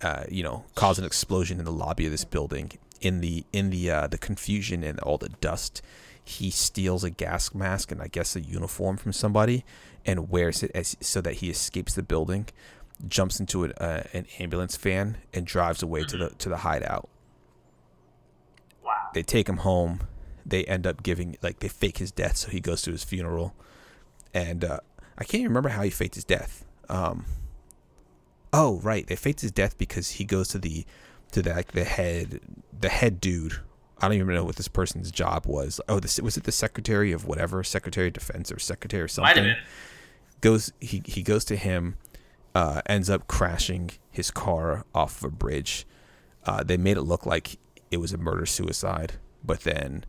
uh, 0.01 0.24
you 0.29 0.44
know, 0.44 0.65
cause 0.75 0.98
an 0.98 1.06
explosion 1.06 1.60
in 1.60 1.65
the 1.65 1.72
lobby 1.72 2.06
of 2.06 2.12
this 2.12 2.25
building. 2.25 2.72
In 3.01 3.22
the 3.22 3.46
in 3.53 3.70
the 3.70 3.89
uh, 3.89 4.08
the 4.08 4.18
confusion 4.18 4.84
and 4.84 5.00
all 5.00 5.18
the 5.18 5.29
dust, 5.29 5.82
he 6.30 6.52
steals 6.52 7.04
a 7.04 7.10
gas 7.10 7.56
mask 7.56 7.92
and 7.92 8.00
I 8.02 8.08
guess 8.08 8.36
a 8.36 8.42
uniform 8.42 8.98
from 8.98 9.14
somebody 9.14 9.66
and 10.06 10.30
wears 10.30 10.62
it 10.62 10.70
as 10.76 10.96
so 11.02 11.22
that 11.22 11.36
he 11.36 11.50
escapes 11.50 11.96
the 11.96 12.04
building, 12.04 12.48
jumps 13.08 13.40
into 13.40 13.64
an, 13.64 13.72
uh, 13.74 14.04
an 14.14 14.28
ambulance 14.38 14.78
van 14.78 15.18
and 15.34 15.48
drives 15.48 15.82
away 15.82 16.04
to 16.04 16.18
the 16.18 16.30
to 16.30 16.48
the 16.48 16.58
hideout. 16.58 17.10
Wow. 18.86 19.10
They 19.16 19.24
take 19.24 19.50
him 19.50 19.58
home. 19.58 20.02
They 20.46 20.66
end 20.66 20.86
up 20.86 21.02
giving 21.02 21.36
like 21.42 21.60
they 21.60 21.68
fake 21.68 21.98
his 21.98 22.12
death, 22.12 22.38
so 22.38 22.50
he 22.50 22.60
goes 22.60 22.84
to 22.84 22.92
his 22.92 23.04
funeral, 23.04 23.56
and 24.32 24.64
uh, 24.64 24.80
I 25.18 25.24
can't 25.24 25.42
even 25.42 25.48
remember 25.48 25.70
how 25.70 25.82
he 25.82 25.90
faked 25.90 26.16
his 26.16 26.24
death. 26.24 26.64
Um, 26.90 27.26
oh 28.54 28.80
right, 28.82 29.06
they 29.08 29.16
faked 29.16 29.42
his 29.42 29.52
death 29.52 29.80
because 29.80 30.12
he 30.12 30.26
goes 30.26 30.50
to 30.50 30.60
the 30.60 30.86
to 31.32 31.42
the 31.42 31.54
like 31.54 31.72
the 31.72 31.86
head 31.86 32.40
the 32.80 32.90
head 32.90 33.20
dude. 33.20 33.60
I 34.01 34.08
don't 34.08 34.15
even 34.15 34.34
know 34.34 34.44
what 34.44 34.56
this 34.56 34.68
person's 34.68 35.12
job 35.12 35.46
was. 35.46 35.82
Oh, 35.89 36.00
this 36.00 36.20
was 36.22 36.38
it 36.38 36.44
the 36.44 36.51
secretary 36.51 37.12
of 37.12 37.25
whatever, 37.25 37.63
secretary 37.63 38.08
of 38.08 38.13
defense 38.13 38.51
or 38.51 38.60
secretary 38.60 39.03
Might 39.03 39.12
something. 39.12 39.56
Goes 40.41 40.72
he 40.79 41.01
he 41.06 41.22
goes 41.22 41.44
to 41.46 41.56
him, 41.58 41.98
uh, 42.56 42.82
ends 42.86 43.10
up 43.10 43.27
crashing 43.27 43.91
his 44.10 44.32
car 44.32 44.86
off 44.96 45.18
of 45.18 45.25
a 45.25 45.36
bridge. 45.36 45.86
Uh, 46.46 46.63
they 46.63 46.77
made 46.77 46.98
it 46.98 47.01
look 47.01 47.25
like 47.25 47.58
it 47.91 47.98
was 47.98 48.13
a 48.13 48.18
murder 48.18 48.46
suicide, 48.46 49.13
but 49.44 49.62
then 49.62 50.06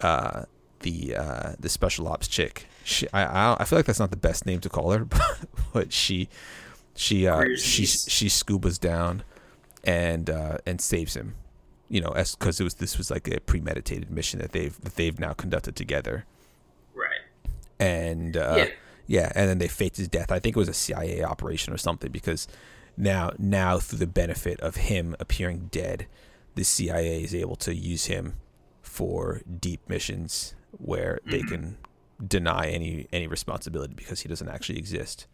uh, 0.00 0.44
the 0.80 1.14
uh, 1.14 1.52
the 1.58 1.68
special 1.68 2.08
ops 2.08 2.28
chick, 2.28 2.66
she, 2.84 3.06
I, 3.12 3.24
I 3.24 3.56
I 3.60 3.64
feel 3.64 3.78
like 3.78 3.86
that's 3.86 4.00
not 4.00 4.10
the 4.10 4.16
best 4.16 4.46
name 4.46 4.60
to 4.60 4.68
call 4.68 4.92
her, 4.92 5.06
but 5.72 5.92
she 5.92 6.28
she 6.94 7.26
uh, 7.26 7.44
she 7.56 7.84
she 7.84 8.28
scubas 8.28 8.80
down 8.80 9.22
and 9.84 10.30
uh, 10.30 10.58
and 10.66 10.80
saves 10.80 11.14
him, 11.14 11.34
you 11.88 12.00
know, 12.00 12.10
as 12.10 12.34
because 12.34 12.60
it 12.60 12.64
was 12.64 12.74
this 12.74 12.98
was 12.98 13.10
like 13.10 13.28
a 13.28 13.40
premeditated 13.40 14.10
mission 14.10 14.38
that 14.40 14.52
they've 14.52 14.78
that 14.82 14.96
they've 14.96 15.18
now 15.18 15.32
conducted 15.32 15.74
together, 15.76 16.24
Right. 16.94 17.20
and 17.80 18.36
uh, 18.36 18.54
Yeah. 18.58 18.68
yeah, 19.06 19.32
and 19.34 19.48
then 19.48 19.58
they 19.58 19.68
faked 19.68 19.96
his 19.96 20.08
death. 20.08 20.30
I 20.30 20.38
think 20.38 20.56
it 20.56 20.58
was 20.58 20.68
a 20.68 20.74
CIA 20.74 21.22
operation 21.22 21.72
or 21.72 21.78
something 21.78 22.10
because 22.12 22.46
now 22.96 23.30
now 23.38 23.78
through 23.78 23.98
the 24.00 24.06
benefit 24.06 24.60
of 24.60 24.76
him 24.76 25.14
appearing 25.20 25.68
dead, 25.70 26.06
the 26.54 26.64
CIA 26.64 27.22
is 27.22 27.34
able 27.34 27.56
to 27.56 27.74
use 27.74 28.06
him 28.06 28.34
for 28.82 29.42
deep 29.60 29.80
missions 29.88 30.54
where 30.72 31.18
they 31.24 31.38
Mm-hmm. 31.40 31.48
can 31.48 31.76
deny 32.26 32.66
any 32.68 33.06
any 33.12 33.26
responsibility 33.28 33.94
because 33.94 34.20
he 34.22 34.28
doesn't 34.28 34.48
actually 34.48 34.76
exist. 34.78 35.26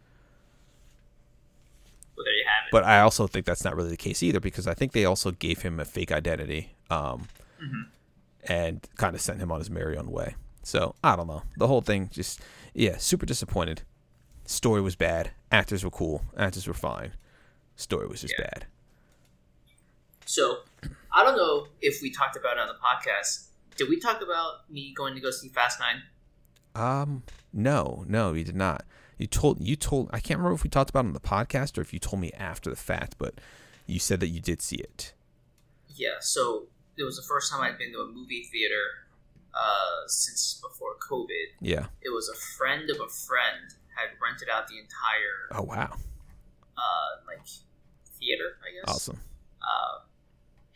Well, 2.15 2.23
there 2.23 2.33
you 2.35 2.45
have 2.47 2.64
it. 2.64 2.64
But 2.75 2.83
I 2.83 2.99
also 2.99 3.25
think 3.25 3.45
that's 3.45 3.63
not 3.63 3.73
really 3.73 3.91
the 3.91 3.95
case 3.95 4.21
either 4.21 4.41
because 4.41 4.67
I 4.67 4.73
think 4.73 4.91
they 4.91 5.05
also 5.05 5.31
gave 5.31 5.61
him 5.61 5.79
a 5.79 5.85
fake 5.85 6.11
identity 6.11 6.75
um, 6.89 7.29
and 8.49 8.85
kind 8.97 9.15
of 9.15 9.21
sent 9.21 9.39
him 9.39 9.49
on 9.49 9.59
his 9.59 9.69
merry 9.69 9.95
own 9.95 10.11
way. 10.11 10.35
So 10.61 10.93
I 11.01 11.15
don't 11.15 11.27
know. 11.27 11.43
The 11.55 11.67
whole 11.67 11.79
thing 11.79 12.09
just, 12.11 12.41
yeah, 12.73 12.97
super 12.97 13.25
disappointed. 13.25 13.83
Story 14.43 14.81
was 14.81 14.97
bad. 14.97 15.31
Actors 15.53 15.85
were 15.85 15.89
cool. 15.89 16.25
Actors 16.37 16.67
were 16.67 16.73
fine. 16.73 17.13
Story 17.77 18.07
was 18.07 18.19
just 18.19 18.33
Yeah. 18.37 18.43
bad. 18.43 18.65
So, 20.25 20.57
I 21.13 21.23
don't 21.23 21.37
know 21.37 21.67
if 21.81 22.01
we 22.01 22.11
talked 22.11 22.35
about 22.35 22.57
it 22.57 22.59
on 22.59 22.67
the 22.67 22.73
podcast. 22.73 23.45
Did 23.77 23.87
we 23.87 24.01
talk 24.01 24.21
about 24.21 24.69
me 24.69 24.93
going 24.93 25.15
to 25.15 25.21
go 25.21 25.31
see 25.31 25.47
Fast 25.47 25.79
Nine? 25.79 26.01
Um, 26.75 27.23
no, 27.53 28.03
no, 28.05 28.33
we 28.33 28.43
did 28.43 28.57
not. 28.57 28.83
You 29.17 29.27
told 29.27 29.61
you 29.61 29.75
told 29.75 30.09
I 30.11 30.19
can't 30.19 30.37
remember 30.39 30.55
if 30.55 30.63
we 30.63 30.69
talked 30.69 30.89
about 30.89 31.05
it 31.05 31.07
on 31.09 31.13
the 31.13 31.19
podcast 31.19 31.77
or 31.77 31.81
if 31.81 31.93
you 31.93 31.99
told 31.99 32.19
me 32.21 32.31
after 32.37 32.69
the 32.69 32.75
fact, 32.75 33.15
but 33.17 33.35
you 33.85 33.99
said 33.99 34.19
that 34.19 34.27
you 34.27 34.41
did 34.41 34.61
see 34.61 34.77
it. 34.77 35.13
Yeah. 35.95 36.15
So 36.19 36.67
it 36.97 37.03
was 37.03 37.15
the 37.15 37.23
first 37.23 37.51
time 37.51 37.61
I'd 37.61 37.77
been 37.77 37.91
to 37.93 37.99
a 37.99 38.07
movie 38.07 38.43
theater 38.51 38.81
uh, 39.53 40.07
since 40.07 40.59
before 40.61 40.95
COVID. 41.09 41.45
Yeah. 41.61 41.85
It 42.01 42.09
was 42.09 42.27
a 42.29 42.35
friend 42.57 42.89
of 42.89 42.97
a 42.97 43.09
friend 43.09 43.73
had 43.95 44.09
rented 44.21 44.49
out 44.49 44.67
the 44.67 44.77
entire 44.77 45.47
Oh 45.59 45.63
wow. 45.63 45.95
uh, 46.77 47.25
like 47.27 47.45
theater, 48.19 48.57
I 48.61 48.73
guess. 48.73 48.93
Awesome. 48.95 49.19
Uh, 49.61 49.99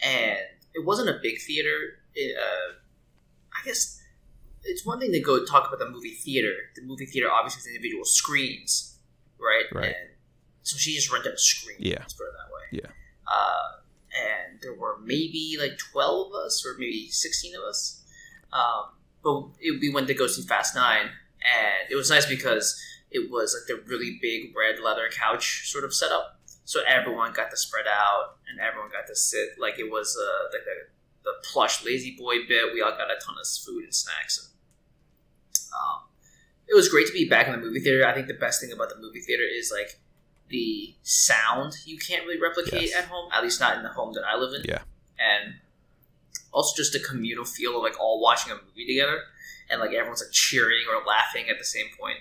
and 0.02 0.40
it 0.74 0.86
wasn't 0.86 1.10
a 1.10 1.20
big 1.22 1.40
theater. 1.42 2.00
It, 2.16 2.38
uh, 2.38 2.74
I 3.54 3.66
guess 3.66 3.99
it's 4.64 4.86
one 4.86 5.00
thing 5.00 5.12
to 5.12 5.20
go 5.20 5.46
talk 5.46 5.68
about 5.68 5.80
the 5.80 5.90
movie 5.90 6.14
theater. 6.14 6.54
The 6.76 6.82
movie 6.82 7.06
theater 7.06 7.30
obviously 7.32 7.60
has 7.60 7.68
individual 7.76 8.06
screens, 8.06 8.98
right? 9.40 9.66
Right. 9.72 9.86
And 9.88 10.10
so 10.64 10.78
she 10.78 10.94
just 10.94 11.12
rented 11.12 11.34
a 11.34 11.38
screen. 11.38 11.78
Yeah. 11.80 12.00
Let's 12.00 12.14
put 12.14 12.26
it 12.26 12.34
that 12.38 12.54
way. 12.54 12.82
Yeah. 12.84 12.92
Uh, 13.32 13.80
and 14.14 14.60
there 14.62 14.74
were 14.74 14.98
maybe 15.04 15.58
like 15.60 15.78
twelve 15.78 16.28
of 16.28 16.46
us, 16.46 16.66
or 16.66 16.78
maybe 16.78 17.08
sixteen 17.10 17.56
of 17.56 17.64
us. 17.64 18.04
Um, 18.52 18.92
but 19.24 19.44
it, 19.60 19.80
we 19.80 19.94
went 19.94 20.08
to 20.08 20.14
go 20.14 20.28
see 20.28 20.42
Fast 20.42 20.76
Nine, 20.76 21.06
and 21.06 21.92
it 21.92 21.96
was 21.96 22.10
nice 22.10 22.26
because 22.26 22.82
it 23.12 23.30
was 23.32 23.56
like 23.56 23.68
the 23.68 23.84
really 23.90 24.18
big 24.22 24.54
red 24.56 24.80
leather 24.84 25.10
couch 25.12 25.70
sort 25.72 25.84
of 25.84 25.94
setup. 25.94 26.40
So 26.66 26.82
everyone 26.88 27.34
got 27.34 27.50
to 27.50 27.58
spread 27.58 27.86
out, 27.88 28.38
and 28.50 28.60
everyone 28.60 28.92
got 28.92 29.08
to 29.08 29.16
sit 29.16 29.60
like 29.60 29.80
it 29.80 29.90
was 29.90 30.18
uh, 30.20 30.44
like 30.54 30.66
the, 30.66 30.88
the 31.24 31.34
plush 31.52 31.84
lazy 31.86 32.16
boy 32.18 32.46
bit. 32.48 32.74
We 32.74 32.82
all 32.82 32.92
got 32.92 33.10
a 33.10 33.18
ton 33.24 33.36
of 33.40 33.48
food 33.48 33.84
and 33.84 33.94
snacks. 33.94 34.38
And, 34.38 34.49
um, 35.74 36.02
it 36.68 36.76
was 36.76 36.88
great 36.90 37.08
to 37.08 37.14
be 37.14 37.28
back 37.28 37.48
in 37.48 37.54
the 37.54 37.58
movie 37.60 37.80
theater. 37.80 38.06
I 38.06 38.14
think 38.14 38.28
the 38.28 38.34
best 38.36 38.62
thing 38.62 38.72
about 38.72 38.90
the 38.90 38.98
movie 38.98 39.22
theater 39.22 39.44
is 39.44 39.72
like 39.76 40.00
the 40.50 40.96
sound 41.04 41.74
you 41.86 41.98
can't 41.98 42.26
really 42.26 42.40
replicate 42.40 42.90
Yes. 42.90 42.96
at 42.96 43.06
home. 43.06 43.30
At 43.34 43.44
least 43.44 43.60
not 43.60 43.78
in 43.78 43.84
the 43.84 43.90
home 43.90 44.14
that 44.14 44.24
I 44.26 44.38
live 44.38 44.54
in. 44.54 44.64
Yeah. 44.68 44.82
And 45.20 45.56
also 46.52 46.76
just 46.76 46.94
the 46.94 47.00
communal 47.00 47.46
feel 47.46 47.76
of 47.78 47.84
like 47.84 48.00
all 48.00 48.22
watching 48.22 48.52
a 48.52 48.56
movie 48.56 48.86
together, 48.88 49.22
and 49.70 49.80
like 49.80 49.92
everyone's 49.94 50.22
like 50.22 50.32
cheering 50.32 50.84
or 50.92 51.04
laughing 51.06 51.50
at 51.50 51.60
the 51.60 51.66
same 51.66 51.86
point. 52.00 52.18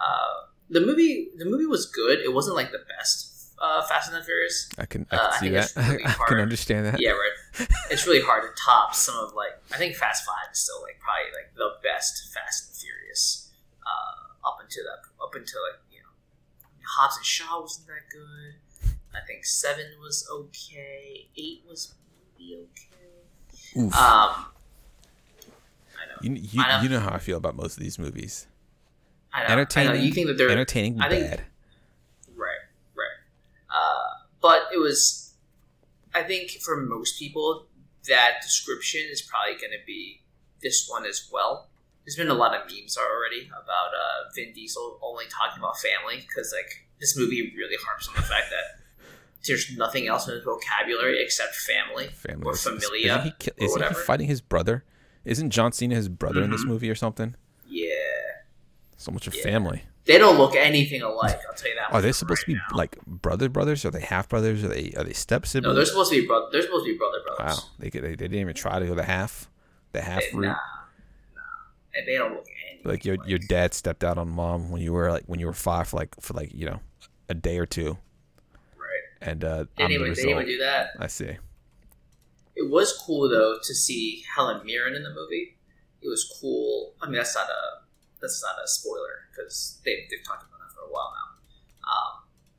Uh, 0.00 0.46
the 0.70 0.80
movie, 0.80 1.28
the 1.36 1.44
movie 1.44 1.66
was 1.66 1.86
good. 1.86 2.20
It 2.20 2.32
wasn't 2.32 2.54
like 2.56 2.70
the 2.70 2.84
best 2.96 3.27
uh, 3.60 3.82
Fast 3.86 4.10
and 4.12 4.20
the 4.20 4.24
Furious. 4.24 4.68
I 4.78 4.86
can 4.86 5.06
I 5.10 5.16
Uh, 5.16 5.18
can 5.18 5.30
I 5.32 5.38
see 5.40 5.48
that. 5.50 5.88
really 5.88 6.04
I 6.06 6.12
can 6.28 6.38
understand 6.38 6.86
that. 6.86 7.00
Yeah, 7.00 7.10
right. 7.10 7.68
it's 7.90 8.06
really 8.06 8.22
hard 8.22 8.42
to 8.44 8.62
top 8.62 8.94
some 8.94 9.16
of 9.16 9.34
like 9.34 9.52
I 9.72 9.76
think 9.78 9.96
Fast 9.96 10.24
Five 10.24 10.52
is 10.52 10.58
still 10.60 10.80
like 10.82 10.98
probably 11.00 11.30
like 11.36 11.54
the 11.56 11.70
best 11.82 12.32
Fast 12.34 12.68
and 12.68 12.76
Furious 12.76 13.50
uh, 13.86 14.48
up 14.48 14.58
until 14.62 14.84
that 14.84 15.00
up 15.22 15.34
until 15.34 15.60
like 15.70 15.80
you 15.90 15.98
know 16.00 16.08
Hobbs 16.98 17.16
and 17.16 17.26
Shaw 17.26 17.60
wasn't 17.60 17.86
that 17.88 18.08
good. 18.12 18.90
I 19.14 19.24
think 19.26 19.44
Seven 19.44 19.86
was 20.00 20.28
okay. 20.32 21.28
Eight 21.36 21.64
was 21.68 21.94
maybe 22.38 22.58
okay. 22.62 23.80
Oof. 23.80 23.94
Um, 23.96 24.46
you 26.22 26.32
you, 26.34 26.62
know. 26.62 26.80
you 26.82 26.88
know 26.88 27.00
how 27.00 27.10
I 27.12 27.18
feel 27.18 27.36
about 27.36 27.56
most 27.56 27.76
of 27.76 27.82
these 27.82 27.98
movies. 27.98 28.46
I 29.32 29.42
know. 29.46 29.48
Entertaining. 29.52 29.90
I 29.90 29.94
know. 29.94 30.00
You 30.00 30.12
think 30.12 30.26
that 30.28 30.38
they're 30.38 30.50
entertaining, 30.50 31.00
I 31.00 31.08
think- 31.08 31.30
bad. 31.30 31.42
But 34.40 34.62
it 34.72 34.78
was, 34.78 35.34
I 36.14 36.22
think, 36.22 36.50
for 36.62 36.76
most 36.76 37.18
people, 37.18 37.66
that 38.08 38.34
description 38.42 39.02
is 39.10 39.22
probably 39.22 39.54
going 39.60 39.72
to 39.72 39.84
be 39.86 40.22
this 40.62 40.88
one 40.88 41.04
as 41.06 41.28
well. 41.32 41.68
There's 42.04 42.16
been 42.16 42.28
a 42.28 42.34
lot 42.34 42.54
of 42.54 42.62
memes 42.70 42.96
already 42.96 43.46
about 43.48 43.88
uh, 43.94 44.30
Vin 44.34 44.52
Diesel 44.54 44.98
only 45.02 45.24
talking 45.26 45.58
about 45.62 45.78
family 45.78 46.24
because, 46.26 46.54
like, 46.56 46.86
this 47.00 47.16
movie 47.16 47.52
really 47.56 47.76
harps 47.84 48.08
on 48.08 48.14
the 48.14 48.22
fact 48.22 48.46
that 48.50 48.80
there's 49.46 49.76
nothing 49.76 50.06
else 50.08 50.26
in 50.26 50.34
his 50.34 50.44
vocabulary 50.44 51.22
except 51.22 51.54
family, 51.54 52.08
Family. 52.08 52.44
or 52.46 52.52
Is- 52.54 52.62
familia 52.62 53.18
Isn't 53.18 53.24
he, 53.24 53.32
ki- 53.38 53.50
or 53.60 53.64
isn't 53.66 53.88
he 53.88 53.94
fighting 53.94 54.26
his 54.26 54.40
brother? 54.40 54.84
Isn't 55.24 55.50
John 55.50 55.72
Cena 55.72 55.94
his 55.94 56.08
brother 56.08 56.42
in 56.42 56.50
this 56.50 56.62
Mhm. 56.64 56.68
movie 56.68 56.90
or 56.90 56.94
something? 56.94 57.34
Yeah, 57.66 57.94
So 58.96 59.12
much 59.12 59.26
of 59.28 59.34
Yeah. 59.36 59.42
family. 59.42 59.84
They 60.04 60.16
don't 60.18 60.38
look 60.38 60.54
anything 60.56 61.02
alike. 61.02 61.38
I'll 61.48 61.54
tell 61.54 61.68
you 61.68 61.74
that. 61.76 61.92
Are 61.92 62.00
they 62.00 62.12
supposed 62.12 62.40
right 62.40 62.44
to 62.46 62.52
be 62.52 62.54
now. 62.72 62.76
like 62.76 62.96
brother 63.06 63.48
brothers? 63.48 63.84
Are 63.84 63.90
they 63.90 64.00
half 64.00 64.28
brothers? 64.28 64.64
Are 64.64 64.68
they 64.68 64.92
are 64.96 65.04
they 65.04 65.12
step 65.12 65.44
siblings? 65.46 65.70
No, 65.72 65.74
they're 65.74 65.84
supposed 65.84 66.10
to 66.12 66.20
be 66.20 66.26
brother. 66.26 66.46
They're 66.52 66.62
supposed 66.62 66.86
to 66.86 66.92
be 66.92 66.98
brother 66.98 67.18
brothers. 67.26 67.58
wow, 67.58 67.68
they, 67.78 67.90
they 67.90 68.00
they 68.00 68.16
didn't 68.16 68.38
even 68.40 68.54
try 68.54 68.78
to 68.78 68.86
go 68.86 68.94
the 68.94 69.02
half, 69.04 69.48
the 69.92 70.00
half 70.00 70.22
They- 70.32 70.38
route. 70.38 70.46
Nah, 70.46 70.52
nah. 70.52 71.40
And 71.94 72.06
they 72.06 72.14
don't 72.16 72.32
look 72.34 72.46
anything 72.70 72.90
Like 72.90 73.04
your 73.04 73.16
alike. 73.16 73.28
your 73.28 73.38
dad 73.38 73.74
stepped 73.74 74.02
out 74.04 74.16
on 74.18 74.28
mom 74.30 74.70
when 74.70 74.80
you 74.80 74.92
were 74.92 75.10
like 75.10 75.24
when 75.26 75.40
you 75.40 75.46
were 75.46 75.52
five 75.52 75.88
for 75.88 75.96
like 75.98 76.14
for 76.20 76.32
like 76.34 76.54
you 76.54 76.64
know 76.66 76.80
a 77.28 77.34
day 77.34 77.58
or 77.58 77.66
two, 77.66 77.98
right. 78.76 79.02
and 79.20 79.44
uh, 79.44 79.64
They 79.76 79.88
didn't, 79.88 80.02
the 80.02 80.08
they 80.14 80.14
didn't 80.22 80.30
even 80.30 80.46
do 80.46 80.58
that. 80.58 80.90
I 80.98 81.06
see. 81.08 81.36
It 82.56 82.70
was 82.70 82.92
cool 83.06 83.28
though 83.28 83.58
to 83.62 83.74
see 83.74 84.24
Helen 84.34 84.64
Mirren 84.64 84.94
in 84.94 85.02
the 85.02 85.10
movie 85.10 85.54
it 86.00 86.08
was 86.08 86.32
cool. 86.40 86.94
I 87.02 87.06
mean, 87.06 87.14
that's 87.16 87.34
not 87.34 87.48
a 87.48 87.80
that's 88.20 88.42
not 88.42 88.62
a 88.62 88.68
spoiler 88.68 89.28
because 89.30 89.80
they 89.84 90.06
they've 90.10 90.24
talked 90.26 90.42
about 90.42 90.58
that 90.60 90.74
for 90.74 90.88
a 90.88 90.92
while 90.92 91.12
now. 91.14 91.28
Um, 91.88 92.12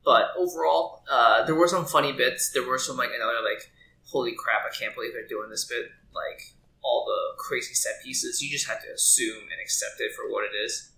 but 0.03 0.31
overall, 0.37 1.03
uh, 1.11 1.45
there 1.45 1.55
were 1.55 1.67
some 1.67 1.85
funny 1.85 2.11
bits. 2.11 2.51
There 2.51 2.65
were 2.65 2.77
some 2.77 2.97
like 2.97 3.11
another 3.15 3.39
like, 3.43 3.71
holy 4.05 4.33
crap! 4.37 4.61
I 4.65 4.75
can't 4.75 4.95
believe 4.95 5.13
they're 5.13 5.27
doing 5.27 5.49
this 5.49 5.65
bit. 5.65 5.85
Like 6.13 6.41
all 6.81 7.05
the 7.05 7.37
crazy 7.37 7.73
set 7.73 8.01
pieces, 8.03 8.41
you 8.41 8.49
just 8.49 8.67
have 8.67 8.81
to 8.81 8.91
assume 8.93 9.43
and 9.43 9.61
accept 9.61 9.99
it 9.99 10.13
for 10.15 10.31
what 10.31 10.45
it 10.45 10.55
is. 10.55 10.91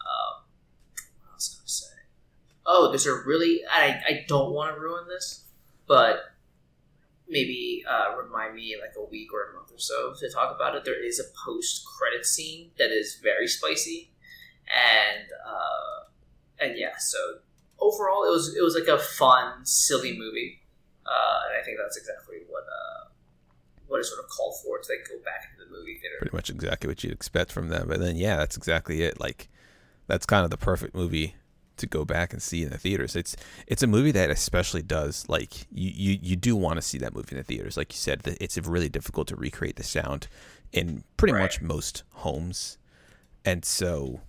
Um, 0.00 0.44
what 1.22 1.32
else 1.34 1.54
can 1.54 1.62
I 1.62 1.68
say? 1.68 1.96
Oh, 2.66 2.88
there's 2.88 3.06
a 3.06 3.14
really 3.14 3.62
I 3.70 4.00
I 4.06 4.24
don't 4.26 4.52
want 4.52 4.74
to 4.74 4.80
ruin 4.80 5.06
this, 5.08 5.44
but 5.86 6.20
maybe 7.28 7.84
uh, 7.88 8.16
remind 8.16 8.54
me 8.54 8.76
like 8.80 8.94
a 8.96 9.04
week 9.10 9.32
or 9.32 9.50
a 9.50 9.54
month 9.54 9.72
or 9.72 9.78
so 9.78 10.14
to 10.18 10.30
talk 10.30 10.54
about 10.54 10.74
it. 10.74 10.84
There 10.84 11.02
is 11.02 11.20
a 11.20 11.24
post 11.44 11.84
credit 11.84 12.26
scene 12.26 12.70
that 12.78 12.90
is 12.90 13.20
very 13.22 13.46
spicy, 13.46 14.10
and 14.66 15.26
uh, 15.46 16.64
and 16.64 16.78
yeah. 16.78 16.96
So 16.98 17.18
overall, 17.78 18.24
it 18.24 18.30
was 18.30 18.54
it 18.56 18.62
was 18.62 18.74
like 18.74 18.88
a 18.88 19.02
fun, 19.02 19.64
silly 19.64 20.16
movie, 20.16 20.60
uh, 21.06 21.40
and 21.48 21.60
I 21.60 21.64
think 21.64 21.78
that's 21.82 21.96
exactly 21.96 22.38
what 22.48 22.64
uh, 22.64 23.08
what 23.86 24.00
is 24.00 24.08
sort 24.08 24.24
of 24.24 24.30
called 24.30 24.54
for 24.64 24.78
to 24.78 24.92
like 24.92 25.08
go 25.08 25.22
back 25.24 25.48
into 25.52 25.64
the 25.64 25.76
movie 25.76 25.98
theater. 26.00 26.16
Pretty 26.20 26.36
much 26.36 26.50
exactly 26.50 26.88
what 26.88 27.02
you'd 27.04 27.12
expect 27.12 27.52
from 27.52 27.68
them. 27.68 27.88
But 27.88 28.00
then 28.00 28.16
yeah, 28.16 28.36
that's 28.36 28.56
exactly 28.56 29.02
it. 29.02 29.20
Like 29.20 29.48
that's 30.06 30.26
kind 30.26 30.44
of 30.44 30.50
the 30.50 30.56
perfect 30.56 30.94
movie 30.94 31.34
to 31.78 31.86
go 31.86 32.04
back 32.04 32.32
and 32.32 32.42
see 32.42 32.62
in 32.62 32.70
the 32.70 32.78
theaters. 32.78 33.16
It's 33.16 33.36
it's 33.66 33.82
a 33.82 33.86
movie 33.86 34.12
that 34.12 34.30
especially 34.30 34.82
does 34.82 35.24
like 35.28 35.66
you 35.72 35.90
you, 35.94 36.18
you 36.22 36.36
do 36.36 36.54
want 36.56 36.76
to 36.76 36.82
see 36.82 36.98
that 36.98 37.14
movie 37.14 37.32
in 37.32 37.38
the 37.38 37.44
theaters. 37.44 37.76
Like 37.76 37.92
you 37.92 37.98
said, 37.98 38.20
it's 38.40 38.56
really 38.58 38.88
difficult 38.88 39.28
to 39.28 39.36
recreate 39.36 39.76
the 39.76 39.82
sound 39.84 40.28
in 40.72 41.04
pretty 41.16 41.32
Right. 41.32 41.42
much 41.42 41.62
most 41.62 42.02
homes, 42.14 42.78
and 43.44 43.64
so 43.64 44.20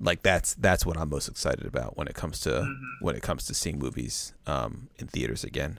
like 0.00 0.22
that's 0.22 0.54
that's 0.54 0.84
what 0.84 0.96
I'm 0.98 1.08
most 1.08 1.28
excited 1.28 1.64
about 1.66 1.96
when 1.96 2.06
it 2.08 2.14
comes 2.14 2.40
to 2.40 2.50
Mhm. 2.50 2.80
when 3.00 3.16
it 3.16 3.22
comes 3.22 3.44
to 3.46 3.54
seeing 3.54 3.78
movies 3.78 4.34
um, 4.46 4.88
in 4.96 5.06
theaters 5.06 5.42
again. 5.44 5.78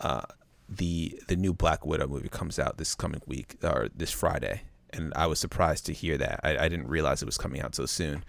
Uh, 0.00 0.22
the 0.68 1.20
the 1.28 1.36
new 1.36 1.52
Black 1.54 1.86
Widow 1.86 2.08
movie 2.08 2.28
comes 2.28 2.58
out 2.58 2.76
this 2.78 2.94
coming 2.94 3.22
week 3.26 3.56
or 3.62 3.88
this 3.94 4.10
Friday, 4.10 4.62
and 4.90 5.12
I 5.14 5.26
was 5.26 5.38
surprised 5.38 5.86
to 5.86 5.92
hear 5.92 6.18
that. 6.18 6.40
I, 6.42 6.56
I 6.64 6.68
didn't 6.68 6.88
realize 6.88 7.22
it 7.22 7.26
was 7.26 7.38
coming 7.38 7.60
out 7.62 7.74
so 7.74 7.86
soon, 7.86 8.24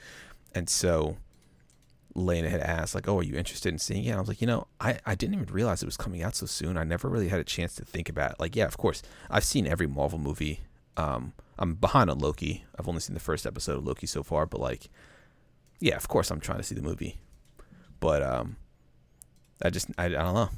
and 0.55 0.69
so 0.69 1.17
Lena 2.15 2.49
had 2.49 2.61
asked 2.61 2.95
like, 2.95 3.07
"Oh, 3.07 3.19
are 3.19 3.23
you 3.23 3.35
interested 3.35 3.71
in 3.71 3.79
seeing 3.79 4.03
it?" 4.05 4.09
And 4.09 4.17
I 4.17 4.19
was 4.19 4.27
like, 4.27 4.41
"You 4.41 4.47
know, 4.47 4.67
I, 4.79 4.99
I 5.05 5.15
didn't 5.15 5.35
even 5.35 5.53
realize 5.53 5.81
it 5.81 5.87
was 5.87 5.97
coming 5.97 6.21
out 6.23 6.35
so 6.35 6.45
soon. 6.45 6.77
I 6.77 6.83
never 6.83 7.09
really 7.09 7.29
had 7.29 7.39
a 7.39 7.43
chance 7.43 7.75
to 7.75 7.85
think 7.85 8.09
about 8.09 8.31
it. 8.31 8.39
like, 8.39 8.55
yeah, 8.55 8.65
of 8.65 8.77
course, 8.77 9.01
I've 9.29 9.43
seen 9.43 9.67
every 9.67 9.87
Marvel 9.87 10.19
movie. 10.19 10.61
Um, 10.95 11.33
I'm 11.57 11.75
behind 11.75 12.09
on 12.09 12.19
Loki. 12.19 12.65
I've 12.77 12.87
only 12.87 13.01
seen 13.01 13.13
the 13.15 13.19
first 13.19 13.45
episode 13.45 13.77
of 13.79 13.85
Loki 13.85 14.05
so 14.07 14.21
far, 14.21 14.45
but 14.45 14.61
like, 14.61 14.89
yeah, 15.79 15.95
of 15.95 16.07
course, 16.07 16.29
I'm 16.29 16.39
trying 16.39 16.59
to 16.59 16.63
see 16.63 16.75
the 16.75 16.81
movie, 16.81 17.19
but 17.99 18.21
um, 18.21 18.57
I 19.63 19.69
just 19.69 19.89
I, 19.97 20.05
I 20.05 20.09
don't 20.09 20.33
know. 20.33 20.49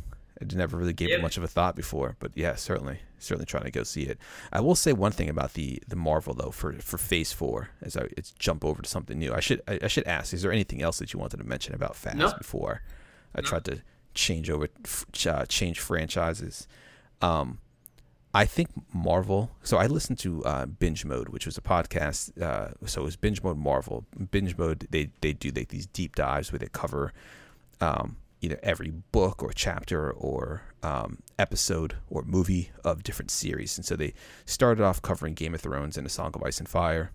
I 0.42 0.46
never 0.56 0.78
really 0.78 0.94
gave 0.94 1.10
Yeah. 1.10 1.18
it 1.18 1.22
much 1.22 1.38
of 1.38 1.44
a 1.44 1.48
thought 1.48 1.76
before, 1.76 2.16
but 2.20 2.32
yeah, 2.36 2.56
certainly, 2.56 3.00
certainly 3.20 3.46
trying 3.46 3.64
to 3.64 3.72
go 3.72 3.84
see 3.84 4.04
it. 4.04 4.18
I 4.52 4.60
will 4.60 4.76
say 4.76 4.92
one 4.94 5.12
thing 5.14 5.30
about 5.30 5.54
the 5.54 5.82
the 5.88 5.96
Marvel 5.96 6.34
though 6.34 6.52
for 6.52 6.74
for 6.74 6.98
Phase 6.98 7.32
Four 7.32 7.70
as 7.82 7.96
I 7.96 8.08
it's 8.18 8.32
jump 8.32 8.66
over 8.66 8.82
to 8.82 8.90
something 8.90 9.18
new. 9.18 9.34
I 9.34 9.40
should 9.40 9.62
I, 9.68 9.80
I 9.84 9.88
should 9.88 10.06
ask: 10.08 10.34
Is 10.34 10.42
there 10.42 10.52
anything 10.52 10.82
else 10.82 10.98
that 11.00 11.14
you 11.14 11.20
wanted 11.20 11.38
to 11.38 11.44
mention 11.46 11.74
about 11.74 11.96
Fast 11.96 12.18
No. 12.18 12.34
before 12.38 12.82
I 13.34 13.42
No. 13.42 13.48
tried 13.48 13.66
to 13.66 13.82
change 14.14 14.50
over 14.50 14.68
uh, 15.28 15.46
change 15.46 15.80
franchises? 15.80 16.68
Um, 17.22 17.60
I 18.34 18.44
think 18.44 18.70
Marvel. 18.94 19.52
So 19.64 19.78
I 19.78 19.88
listened 19.88 20.20
to 20.20 20.44
uh, 20.44 20.66
Binge 20.66 21.06
Mode, 21.06 21.30
which 21.30 21.46
was 21.46 21.58
a 21.58 21.62
podcast. 21.62 22.42
Uh, 22.42 22.74
so 22.86 23.02
it 23.02 23.06
was 23.06 23.16
Binge 23.16 23.42
Mode 23.42 23.58
Marvel. 23.58 24.06
Binge 24.32 24.58
Mode 24.58 24.88
they 24.92 25.12
they 25.22 25.32
do 25.32 25.52
like 25.56 25.70
these 25.70 25.86
deep 25.86 26.16
dives 26.16 26.52
where 26.52 26.60
they 26.60 26.68
cover 26.68 27.14
um, 27.80 28.18
either 28.42 28.60
every 28.62 28.92
book 29.12 29.42
or 29.42 29.52
chapter 29.52 30.12
or 30.12 30.64
um, 30.84 31.20
episode 31.40 31.96
or 32.10 32.24
movie 32.24 32.72
of 32.84 33.04
different 33.04 33.32
series. 33.32 33.78
And 33.78 33.86
so 33.86 33.96
they 33.96 34.14
started 34.46 34.84
off 34.84 35.02
covering 35.02 35.34
Game 35.34 35.54
of 35.56 35.62
Thrones 35.62 35.98
and 35.98 36.06
A 36.06 36.10
Song 36.10 36.32
of 36.36 36.44
Ice 36.44 36.60
and 36.60 36.70
Fire. 36.70 37.12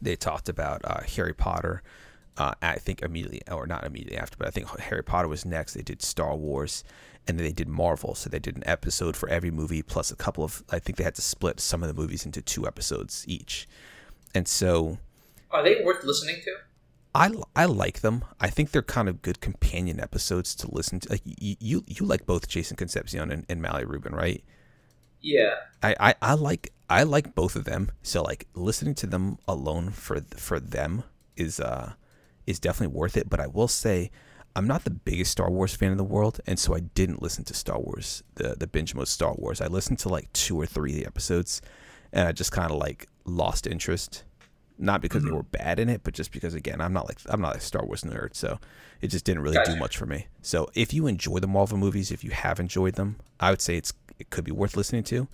They 0.00 0.16
talked 0.16 0.48
about 0.48 0.80
uh, 0.84 1.00
Harry 1.16 1.34
Potter. 1.34 1.82
Uh, 2.36 2.54
I 2.62 2.76
think 2.76 3.02
immediately, 3.02 3.42
or 3.50 3.66
not 3.66 3.84
immediately 3.84 4.16
after, 4.16 4.36
but 4.38 4.48
I 4.48 4.50
think 4.50 4.66
Harry 4.80 5.04
Potter 5.04 5.28
was 5.28 5.44
next. 5.44 5.74
They 5.74 5.82
did 5.82 6.00
Star 6.00 6.34
Wars, 6.34 6.82
and 7.28 7.38
then 7.38 7.44
they 7.44 7.52
did 7.52 7.68
Marvel. 7.68 8.14
So 8.14 8.30
they 8.30 8.38
did 8.38 8.56
an 8.56 8.62
episode 8.64 9.16
for 9.16 9.28
every 9.28 9.50
movie, 9.50 9.82
plus 9.82 10.10
a 10.10 10.16
couple 10.16 10.42
of. 10.42 10.62
I 10.70 10.78
think 10.78 10.96
they 10.96 11.04
had 11.04 11.14
to 11.16 11.22
split 11.22 11.60
some 11.60 11.82
of 11.82 11.94
the 11.94 12.00
movies 12.00 12.24
into 12.24 12.40
two 12.40 12.66
episodes 12.66 13.24
each. 13.28 13.68
And 14.34 14.48
so 14.48 14.96
Are 15.50 15.62
they 15.62 15.82
worth 15.84 16.04
listening 16.04 16.36
to? 16.44 16.54
I, 17.14 17.30
I 17.54 17.66
like 17.66 18.00
them. 18.00 18.24
I 18.40 18.48
think 18.48 18.70
they're 18.70 18.82
kind 18.82 19.08
of 19.08 19.20
good 19.20 19.40
companion 19.40 20.00
episodes 20.00 20.54
to 20.56 20.74
listen 20.74 21.00
to. 21.00 21.10
Like 21.10 21.22
you 21.24 21.56
you, 21.60 21.84
you 21.86 22.06
like 22.06 22.24
both 22.24 22.48
Jason 22.48 22.76
Concepcion 22.76 23.30
and, 23.30 23.44
and 23.48 23.60
Mallory 23.60 23.84
Rubin, 23.84 24.14
right? 24.14 24.42
Yeah. 25.20 25.54
I, 25.82 25.94
I, 26.00 26.14
I 26.22 26.34
like 26.34 26.72
I 26.88 27.02
like 27.04 27.34
both 27.34 27.56
of 27.56 27.64
them. 27.64 27.90
So 28.02 28.22
like 28.22 28.46
listening 28.54 28.94
to 28.96 29.06
them 29.06 29.38
alone 29.46 29.90
for 29.90 30.20
for 30.36 30.58
them 30.58 31.04
is 31.36 31.60
uh 31.60 31.92
is 32.46 32.58
definitely 32.58 32.96
worth 32.96 33.16
it. 33.16 33.28
But 33.28 33.40
I 33.40 33.46
will 33.46 33.68
say 33.68 34.10
I'm 34.54 34.66
not 34.66 34.84
the 34.84 34.90
biggest 34.90 35.32
Star 35.32 35.50
Wars 35.50 35.74
fan 35.74 35.92
in 35.92 35.96
the 35.96 36.04
world, 36.04 36.40
and 36.46 36.58
so 36.58 36.74
I 36.74 36.80
didn't 36.80 37.22
listen 37.22 37.44
to 37.44 37.54
Star 37.54 37.78
Wars 37.78 38.22
the 38.34 38.56
the 38.58 38.66
binge 38.66 38.94
mode 38.94 39.08
Star 39.08 39.34
Wars. 39.34 39.60
I 39.60 39.66
listened 39.66 39.98
to 40.00 40.08
like 40.08 40.32
two 40.32 40.58
or 40.60 40.66
three 40.66 40.92
of 40.92 40.98
the 40.98 41.06
episodes, 41.06 41.62
and 42.12 42.26
I 42.26 42.32
just 42.32 42.52
kind 42.52 42.70
of 42.70 42.78
like 42.78 43.06
lost 43.24 43.66
interest. 43.66 44.24
Not 44.78 45.00
because 45.00 45.22
they 45.22 45.28
mm-hmm. 45.28 45.36
were 45.36 45.42
bad 45.42 45.78
in 45.78 45.88
it, 45.88 46.02
but 46.02 46.14
just 46.14 46.32
because 46.32 46.54
again 46.54 46.80
I'm 46.80 46.92
not 46.92 47.06
like 47.06 47.18
I'm 47.28 47.40
not 47.40 47.56
a 47.56 47.60
Star 47.60 47.84
Wars 47.84 48.02
nerd, 48.02 48.34
so 48.34 48.58
it 49.00 49.08
just 49.08 49.24
didn't 49.24 49.42
really 49.42 49.56
Gotcha. 49.56 49.72
do 49.72 49.78
much 49.78 49.96
for 49.96 50.06
me. 50.06 50.26
So 50.40 50.68
if 50.74 50.92
you 50.92 51.06
enjoy 51.06 51.38
the 51.38 51.46
Marvel 51.46 51.78
movies, 51.78 52.10
if 52.10 52.24
you 52.24 52.30
have 52.30 52.58
enjoyed 52.58 52.94
them, 52.94 53.16
I 53.38 53.50
would 53.50 53.60
say 53.60 53.76
it's 53.76 53.92
it 54.18 54.30
could 54.30 54.44
be 54.44 54.52
worth 54.52 54.76
listening 54.76 55.04
to 55.04 55.28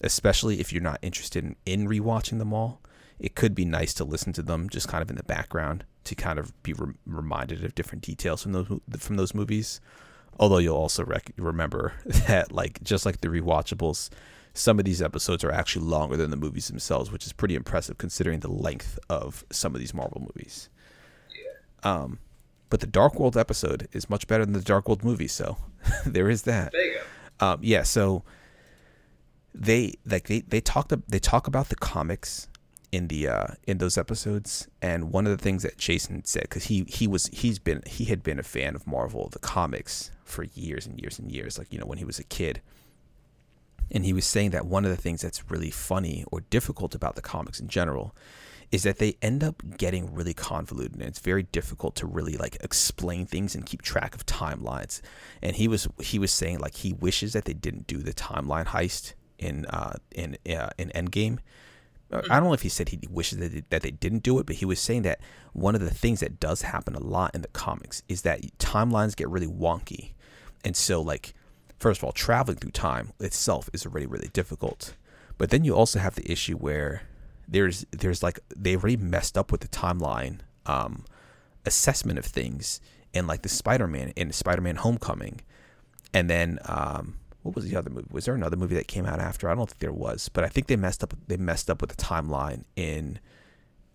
especially 0.00 0.60
if 0.60 0.72
you're 0.72 0.82
not 0.82 0.98
interested 1.02 1.44
in, 1.44 1.56
in 1.66 1.88
rewatching 1.88 2.38
them 2.38 2.52
all. 2.52 2.80
It 3.18 3.34
could 3.34 3.54
be 3.54 3.64
nice 3.64 3.92
to 3.94 4.04
listen 4.04 4.32
to 4.34 4.42
them 4.42 4.68
just 4.70 4.88
kind 4.88 5.02
of 5.02 5.10
in 5.10 5.16
the 5.16 5.22
background 5.22 5.84
to 6.04 6.14
kind 6.14 6.38
of 6.38 6.60
be 6.62 6.72
rem- 6.72 6.98
reminded 7.04 7.64
of 7.64 7.74
different 7.74 8.02
details 8.02 8.42
from 8.42 8.52
those 8.52 8.66
from 8.98 9.16
those 9.16 9.34
movies. 9.34 9.80
Although 10.38 10.58
you'll 10.58 10.76
also 10.76 11.04
rec- 11.04 11.32
remember 11.36 11.92
that, 12.06 12.50
like 12.50 12.82
just 12.82 13.04
like 13.04 13.20
the 13.20 13.28
rewatchables, 13.28 14.08
some 14.54 14.78
of 14.78 14.84
these 14.84 15.00
episodes 15.00 15.44
are 15.44 15.52
actually 15.52 15.86
longer 15.86 16.16
than 16.16 16.30
the 16.30 16.36
movies 16.36 16.68
themselves, 16.68 17.10
which 17.10 17.26
is 17.26 17.32
pretty 17.32 17.54
impressive 17.54 17.98
considering 17.98 18.40
the 18.40 18.50
length 18.50 18.98
of 19.08 19.44
some 19.50 19.74
of 19.74 19.80
these 19.80 19.94
Marvel 19.94 20.20
movies. 20.20 20.68
Um, 21.82 22.18
but 22.68 22.80
the 22.80 22.86
Dark 22.86 23.18
World 23.18 23.36
episode 23.36 23.88
is 23.92 24.10
much 24.10 24.26
better 24.26 24.44
than 24.44 24.54
the 24.54 24.60
Dark 24.60 24.88
World 24.88 25.04
movie, 25.04 25.28
so 25.28 25.56
there 26.06 26.28
is 26.28 26.42
that. 26.42 26.72
There 26.72 26.84
you 26.84 26.98
go. 27.40 27.46
Um, 27.46 27.58
yeah, 27.62 27.82
so 27.82 28.22
they 29.54 29.94
like 30.06 30.28
they 30.28 30.40
they 30.40 30.60
talked 30.60 30.92
they 31.08 31.18
talk 31.18 31.46
about 31.46 31.68
the 31.68 31.76
comics 31.76 32.48
in 32.92 33.08
the 33.08 33.28
uh 33.28 33.46
in 33.66 33.78
those 33.78 33.96
episodes 33.96 34.68
and 34.82 35.12
one 35.12 35.26
of 35.26 35.36
the 35.36 35.42
things 35.42 35.62
that 35.62 35.76
Jason 35.76 36.24
said 36.24 36.48
cuz 36.50 36.64
he 36.64 36.84
he 36.88 37.06
was 37.06 37.26
he's 37.32 37.58
been 37.58 37.82
he 37.86 38.04
had 38.06 38.22
been 38.22 38.38
a 38.38 38.42
fan 38.42 38.74
of 38.74 38.86
Marvel 38.86 39.28
the 39.28 39.38
comics 39.38 40.10
for 40.24 40.44
years 40.54 40.86
and 40.86 41.00
years 41.00 41.18
and 41.18 41.30
years 41.30 41.58
like 41.58 41.72
you 41.72 41.78
know 41.78 41.86
when 41.86 41.98
he 41.98 42.04
was 42.04 42.18
a 42.18 42.24
kid 42.24 42.60
and 43.90 44.04
he 44.04 44.12
was 44.12 44.24
saying 44.24 44.50
that 44.50 44.66
one 44.66 44.84
of 44.84 44.90
the 44.90 44.96
things 44.96 45.22
that's 45.22 45.50
really 45.50 45.70
funny 45.70 46.24
or 46.30 46.40
difficult 46.42 46.94
about 46.94 47.16
the 47.16 47.22
comics 47.22 47.60
in 47.60 47.68
general 47.68 48.14
is 48.70 48.84
that 48.84 48.98
they 48.98 49.16
end 49.20 49.42
up 49.42 49.62
getting 49.78 50.14
really 50.14 50.34
convoluted 50.34 50.94
and 50.94 51.02
it's 51.02 51.18
very 51.18 51.42
difficult 51.42 51.96
to 51.96 52.06
really 52.06 52.36
like 52.36 52.56
explain 52.60 53.26
things 53.26 53.54
and 53.54 53.66
keep 53.66 53.82
track 53.82 54.14
of 54.14 54.24
timelines. 54.26 55.00
And 55.42 55.56
he 55.56 55.66
was 55.66 55.88
he 56.00 56.18
was 56.18 56.30
saying 56.30 56.60
like 56.60 56.76
he 56.76 56.92
wishes 56.92 57.32
that 57.32 57.46
they 57.46 57.52
didn't 57.52 57.86
do 57.86 57.98
the 57.98 58.12
timeline 58.12 58.66
heist 58.66 59.14
in 59.38 59.66
uh 59.66 59.94
in 60.12 60.36
uh, 60.48 60.70
in 60.78 60.90
Endgame. 60.90 61.38
Uh, 62.12 62.22
I 62.30 62.38
don't 62.38 62.48
know 62.48 62.54
if 62.54 62.62
he 62.62 62.68
said 62.68 62.88
he 62.88 63.00
wishes 63.10 63.38
that 63.38 63.52
they, 63.52 63.62
that 63.70 63.82
they 63.82 63.90
didn't 63.90 64.22
do 64.22 64.38
it, 64.38 64.46
but 64.46 64.56
he 64.56 64.64
was 64.64 64.80
saying 64.80 65.02
that 65.02 65.20
one 65.52 65.74
of 65.74 65.80
the 65.80 65.94
things 65.94 66.20
that 66.20 66.38
does 66.38 66.62
happen 66.62 66.94
a 66.94 67.00
lot 67.00 67.34
in 67.34 67.42
the 67.42 67.48
comics 67.48 68.02
is 68.08 68.22
that 68.22 68.40
timelines 68.58 69.16
get 69.16 69.28
really 69.28 69.46
wonky, 69.46 70.12
and 70.64 70.76
so 70.76 71.00
like 71.00 71.34
first 71.80 72.00
of 72.00 72.04
all, 72.04 72.12
traveling 72.12 72.58
through 72.58 72.70
time 72.70 73.12
itself 73.18 73.68
is 73.72 73.84
already 73.84 74.06
really 74.06 74.28
difficult, 74.28 74.94
but 75.38 75.50
then 75.50 75.64
you 75.64 75.74
also 75.74 75.98
have 75.98 76.14
the 76.14 76.30
issue 76.30 76.56
where 76.56 77.02
there's 77.48 77.84
there's 77.90 78.22
like 78.22 78.38
they 78.54 78.76
already 78.76 78.96
messed 78.96 79.36
up 79.36 79.50
with 79.50 79.62
the 79.62 79.68
timeline 79.68 80.40
um, 80.66 81.04
assessment 81.66 82.18
of 82.18 82.24
things 82.24 82.80
in 83.12 83.26
like 83.26 83.42
the 83.42 83.48
Spider-Man 83.48 84.12
in 84.14 84.30
Spider-Man 84.30 84.76
Homecoming, 84.76 85.40
and 86.14 86.30
then 86.30 86.58
um, 86.66 87.16
what 87.42 87.54
was 87.54 87.64
the 87.64 87.76
other 87.76 87.90
movie? 87.90 88.08
Was 88.10 88.26
there 88.26 88.34
another 88.34 88.56
movie 88.56 88.74
that 88.74 88.86
came 88.86 89.06
out 89.06 89.18
after? 89.18 89.48
I 89.48 89.54
don't 89.54 89.68
think 89.68 89.80
there 89.80 89.92
was, 89.92 90.28
but 90.28 90.44
I 90.44 90.48
think 90.48 90.66
they 90.66 90.76
messed 90.76 91.02
up. 91.02 91.14
They 91.26 91.38
messed 91.38 91.70
up 91.70 91.80
with 91.80 91.90
the 91.90 92.02
timeline 92.02 92.64
in, 92.76 93.18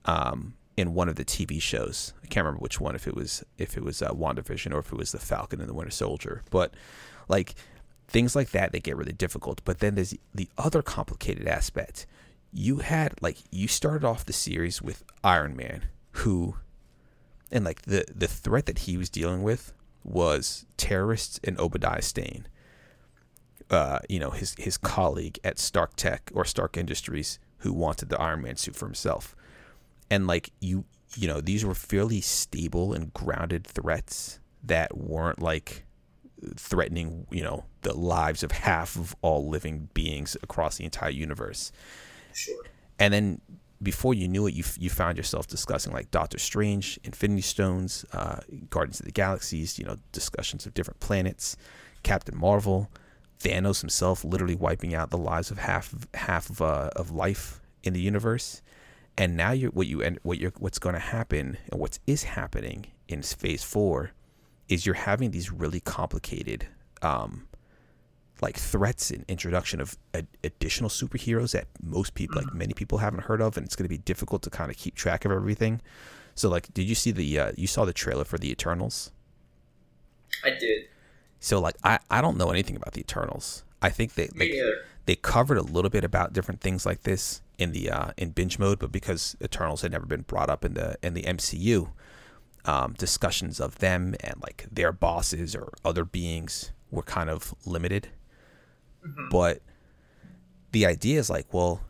um, 0.05 0.55
in 0.75 0.93
one 0.93 1.07
of 1.07 1.15
the 1.15 1.25
TV 1.25 1.61
shows. 1.61 2.13
I 2.23 2.27
can't 2.27 2.43
remember 2.43 2.61
which 2.61 2.81
one. 2.81 2.95
If 2.95 3.07
it 3.07 3.15
was 3.15 3.43
if 3.57 3.77
it 3.77 3.83
was 3.83 4.01
uh, 4.01 4.11
WandaVision 4.11 4.73
or 4.73 4.79
if 4.79 4.91
it 4.91 4.97
was 4.97 5.11
the 5.11 5.19
Falcon 5.19 5.59
and 5.59 5.69
the 5.69 5.73
Winter 5.73 5.91
Soldier. 5.91 6.41
But 6.49 6.73
like 7.27 7.55
things 8.07 8.35
like 8.35 8.51
that, 8.51 8.71
they 8.71 8.79
get 8.79 8.97
really 8.97 9.13
difficult. 9.13 9.61
But 9.65 9.79
then 9.79 9.95
there's 9.95 10.15
the 10.33 10.49
other 10.57 10.81
complicated 10.81 11.47
aspect. 11.47 12.05
you 12.51 12.77
had 12.77 13.13
like 13.21 13.37
you 13.51 13.67
started 13.67 14.05
off 14.05 14.25
the 14.25 14.33
series 14.33 14.81
with 14.81 15.03
Iron 15.23 15.55
Man, 15.55 15.85
who, 16.11 16.55
and 17.51 17.65
like 17.65 17.81
the 17.83 18.05
the 18.13 18.27
threat 18.27 18.65
that 18.67 18.79
he 18.79 18.97
was 18.97 19.09
dealing 19.09 19.43
with 19.43 19.73
was 20.03 20.65
terrorists 20.77 21.39
and 21.43 21.59
Obadiah 21.59 22.01
Stane. 22.01 22.47
Uh, 23.69 23.99
you 24.07 24.19
know 24.19 24.29
his 24.29 24.55
his 24.57 24.77
colleague 24.77 25.39
at 25.43 25.57
Stark 25.59 25.95
Tech 25.95 26.31
or 26.33 26.45
Stark 26.45 26.77
Industries 26.77 27.39
who 27.59 27.73
wanted 27.73 28.09
the 28.09 28.21
Iron 28.21 28.43
Man 28.43 28.55
suit 28.57 28.75
for 28.75 28.85
himself, 28.85 29.35
and 30.09 30.27
like 30.27 30.51
you 30.61 30.85
you 31.17 31.27
know 31.27 31.41
these 31.41 31.65
were 31.65 31.73
fairly 31.73 32.21
stable 32.21 32.93
and 32.93 33.13
grounded 33.13 33.65
threats 33.65 34.39
that 34.63 34.95
weren't 34.97 35.41
like 35.41 35.84
threatening 36.55 37.25
you 37.31 37.43
know 37.43 37.65
the 37.81 37.93
lives 37.93 38.43
of 38.43 38.51
half 38.51 38.95
of 38.95 39.15
all 39.21 39.47
living 39.47 39.89
beings 39.93 40.35
across 40.43 40.77
the 40.77 40.85
entire 40.85 41.09
universe. 41.09 41.71
Sure. 42.33 42.63
And 42.99 43.13
then 43.13 43.41
before 43.81 44.13
you 44.13 44.27
knew 44.27 44.47
it, 44.47 44.53
you 44.53 44.63
you 44.79 44.89
found 44.89 45.17
yourself 45.17 45.47
discussing 45.47 45.93
like 45.93 46.11
Doctor 46.11 46.37
Strange, 46.37 46.99
Infinity 47.03 47.41
Stones, 47.41 48.05
uh, 48.13 48.39
Guardians 48.69 48.99
of 48.99 49.05
the 49.05 49.11
Galaxies, 49.11 49.77
you 49.79 49.85
know, 49.85 49.97
discussions 50.11 50.65
of 50.65 50.73
different 50.73 50.99
planets, 50.99 51.57
Captain 52.03 52.37
Marvel, 52.37 52.89
Thanos 53.39 53.81
himself, 53.81 54.23
literally 54.23 54.55
wiping 54.55 54.93
out 54.93 55.09
the 55.11 55.17
lives 55.17 55.51
of 55.51 55.57
half 55.57 55.93
of, 55.93 56.07
half 56.13 56.49
of 56.49 56.61
uh, 56.61 56.89
of 56.95 57.11
life 57.11 57.61
in 57.83 57.93
the 57.93 58.01
universe. 58.01 58.61
And 59.17 59.37
now 59.37 59.51
you're 59.51 59.71
what 59.71 59.87
you 59.87 60.01
and 60.01 60.19
what 60.23 60.39
you're 60.39 60.53
what's 60.59 60.79
going 60.79 60.95
to 60.95 60.99
happen 60.99 61.57
and 61.71 61.79
what 61.79 61.99
is 62.07 62.23
happening 62.23 62.87
in 63.07 63.21
Phase 63.21 63.63
Four 63.63 64.11
is 64.69 64.85
you're 64.85 64.95
having 64.95 65.31
these 65.31 65.51
really 65.51 65.79
complicated 65.79 66.67
um, 67.01 67.47
like 68.41 68.57
threats 68.57 69.11
and 69.11 69.23
introduction 69.27 69.79
of 69.79 69.97
ad- 70.13 70.27
additional 70.43 70.89
superheroes 70.89 71.51
that 71.51 71.67
most 71.81 72.13
people, 72.15 72.41
like 72.41 72.53
many 72.53 72.73
people, 72.73 72.97
haven't 72.97 73.23
heard 73.23 73.41
of, 73.41 73.57
and 73.57 73.65
it's 73.65 73.75
going 73.75 73.85
to 73.85 73.89
be 73.89 73.97
difficult 73.97 74.41
to 74.43 74.49
kind 74.49 74.69
of 74.69 74.77
keep 74.77 74.95
track 74.95 75.25
of 75.25 75.31
everything. 75.31 75.81
So, 76.33 76.49
like, 76.49 76.73
did 76.73 76.83
you 76.83 76.95
see 76.95 77.11
the 77.11 77.39
uh, 77.39 77.51
you 77.55 77.67
saw 77.67 77.85
the 77.85 77.93
trailer 77.93 78.25
for 78.25 78.37
the 78.37 78.51
Eternals? 78.51 79.11
I 80.43 80.49
did. 80.49 80.85
So, 81.39 81.59
like, 81.59 81.75
I 81.83 81.99
I 82.09 82.21
don't 82.21 82.37
know 82.37 82.49
anything 82.49 82.75
about 82.75 82.93
the 82.93 83.01
Eternals. 83.01 83.63
I 83.81 83.89
think 83.89 84.15
they 84.15 84.29
like, 84.35 84.51
they 85.05 85.15
covered 85.15 85.57
a 85.57 85.61
little 85.61 85.91
bit 85.91 86.03
about 86.03 86.33
different 86.33 86.59
things 86.59 86.85
like 86.85 87.03
this 87.03 87.41
in 87.57 87.71
the 87.71 87.89
uh, 87.89 88.11
in 88.17 88.31
binge 88.31 88.59
mode, 88.59 88.79
but 88.79 88.91
because 88.91 89.37
Eternals 89.41 89.81
had 89.81 89.91
never 89.91 90.05
been 90.05 90.21
brought 90.21 90.49
up 90.49 90.65
in 90.65 90.73
the 90.73 90.97
in 91.01 91.13
the 91.13 91.23
MCU, 91.23 91.89
um, 92.65 92.93
discussions 92.93 93.59
of 93.59 93.79
them 93.79 94.15
and 94.21 94.35
like 94.41 94.65
their 94.71 94.91
bosses 94.91 95.55
or 95.55 95.71
other 95.83 96.03
beings 96.05 96.71
were 96.91 97.03
kind 97.03 97.29
of 97.29 97.53
limited. 97.65 98.09
But 99.29 99.61
the 100.71 100.85
idea 100.85 101.19
is 101.19 101.29
like, 101.29 101.53
well, 101.53 101.81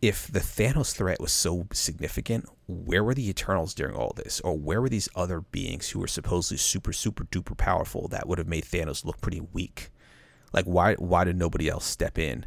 if 0.00 0.28
the 0.28 0.40
Thanos 0.40 0.94
threat 0.94 1.20
was 1.20 1.32
so 1.32 1.66
significant, 1.72 2.46
where 2.68 3.02
were 3.02 3.14
the 3.14 3.28
Eternals 3.28 3.74
during 3.74 3.96
all 3.96 4.12
this? 4.14 4.40
Or 4.40 4.56
where 4.56 4.80
were 4.80 4.88
these 4.88 5.08
other 5.16 5.40
beings 5.40 5.88
who 5.90 5.98
were 5.98 6.06
supposedly 6.06 6.58
super, 6.58 6.92
super 6.92 7.24
duper 7.24 7.56
powerful 7.56 8.08
that 8.08 8.28
would 8.28 8.38
have 8.38 8.46
made 8.46 8.64
Thanos 8.64 9.04
look 9.04 9.20
pretty 9.20 9.40
weak? 9.40 9.90
Like, 10.52 10.66
why 10.66 10.94
why 10.94 11.24
did 11.24 11.36
nobody 11.36 11.68
else 11.68 11.84
step 11.84 12.18
in? 12.18 12.46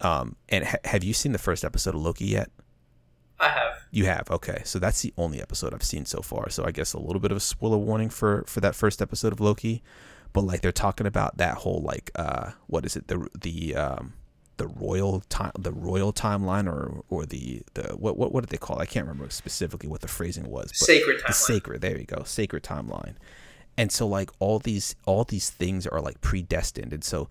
Um, 0.00 0.36
and 0.48 0.64
ha- 0.64 0.78
have 0.84 1.02
you 1.02 1.12
seen 1.12 1.32
the 1.32 1.38
first 1.38 1.64
episode 1.64 1.94
of 1.94 2.02
Loki 2.02 2.26
yet? 2.26 2.50
I 3.40 3.48
have. 3.48 3.86
You 3.90 4.04
have. 4.06 4.30
Okay, 4.30 4.62
so 4.64 4.78
that's 4.78 5.02
the 5.02 5.12
only 5.16 5.40
episode 5.40 5.72
I've 5.72 5.82
seen 5.82 6.04
so 6.04 6.20
far. 6.20 6.50
So 6.50 6.64
I 6.64 6.70
guess 6.70 6.92
a 6.92 6.98
little 6.98 7.20
bit 7.20 7.30
of 7.30 7.36
a 7.36 7.40
spoiler 7.40 7.78
warning 7.78 8.10
for 8.10 8.44
for 8.46 8.60
that 8.60 8.74
first 8.74 9.00
episode 9.00 9.32
of 9.32 9.40
Loki. 9.40 9.82
But 10.32 10.42
like 10.42 10.60
they're 10.60 10.72
talking 10.72 11.06
about 11.06 11.38
that 11.38 11.58
whole 11.58 11.80
like 11.80 12.10
uh 12.14 12.52
what 12.66 12.84
is 12.84 12.96
it 12.96 13.08
the 13.08 13.28
the 13.40 13.74
um 13.76 14.14
the 14.58 14.66
royal 14.66 15.20
time 15.28 15.52
the 15.58 15.72
royal 15.72 16.12
timeline 16.12 16.66
or 16.66 17.02
or 17.08 17.24
the 17.24 17.62
the 17.74 17.94
what 17.96 18.18
what 18.18 18.32
what 18.32 18.40
did 18.42 18.50
they 18.50 18.58
call 18.58 18.78
it? 18.78 18.82
I 18.82 18.86
can't 18.86 19.06
remember 19.06 19.30
specifically 19.30 19.88
what 19.88 20.00
the 20.00 20.08
phrasing 20.08 20.50
was. 20.50 20.70
Sacred 20.76 21.22
the 21.26 21.32
sacred 21.32 21.80
there 21.80 21.96
you 21.96 22.04
go 22.04 22.24
sacred 22.24 22.62
timeline 22.62 23.14
and 23.78 23.92
so 23.92 24.06
like 24.06 24.30
all 24.40 24.58
these 24.58 24.96
all 25.06 25.24
these 25.24 25.48
things 25.48 25.86
are 25.86 26.00
like 26.00 26.20
predestined 26.20 26.92
and 26.92 27.04
so 27.04 27.30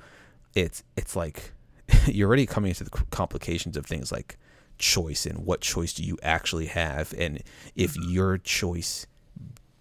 it's 0.56 0.84
it's 0.96 1.16
like 1.16 1.52
you're 2.08 2.28
already 2.28 2.48
coming 2.48 2.70
into 2.70 2.84
the 2.84 2.90
complications 3.12 3.78
of 3.78 3.86
things 3.86 4.12
like 4.12 4.40
choice 4.78 5.26
and 5.26 5.46
what 5.46 5.62
choice 5.62 5.94
do 5.94 6.04
you 6.04 6.18
actually 6.22 6.68
have? 6.68 7.14
And 7.18 7.44
if 7.76 7.96
your 7.96 8.38
choice 8.38 9.08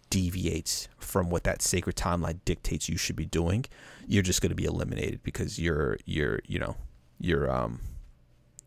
deviates 0.09 0.89
from 0.99 1.31
what 1.31 1.45
that 1.45 1.61
sacred 1.61 1.97
timeline 1.97 2.39
dictates 2.45 2.89
you 2.89 2.97
should 2.97 3.17
be 3.17 3.27
doing 3.27 3.65
you're 4.07 4.23
just 4.23 4.41
going 4.41 4.51
to 4.51 4.57
be 4.57 4.65
eliminated 4.65 5.21
because 5.25 5.59
you're 5.59 5.99
you're 6.07 6.39
you 6.47 6.61
know 6.61 6.77
you're 7.19 7.51
um 7.51 7.81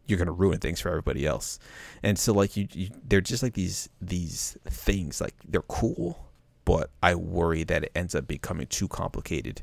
you're 0.05 0.17
going 0.17 0.25
to 0.25 0.33
ruin 0.33 0.59
things 0.59 0.81
for 0.81 0.89
everybody 0.89 1.25
else. 1.25 1.59
And 2.01 2.17
so 2.17 2.33
like 2.33 2.57
you, 2.57 2.67
you 2.73 2.89
they're 3.07 3.21
just 3.21 3.41
like 3.43 3.53
these 3.53 3.87
these 4.01 4.57
things 4.65 5.21
like 5.21 5.35
they're 5.47 5.61
cool 5.61 6.29
but 6.69 6.91
i 7.01 7.15
worry 7.15 7.63
that 7.63 7.83
it 7.83 7.91
ends 7.95 8.13
up 8.13 8.27
becoming 8.27 8.67
too 8.67 8.87
complicated 8.87 9.61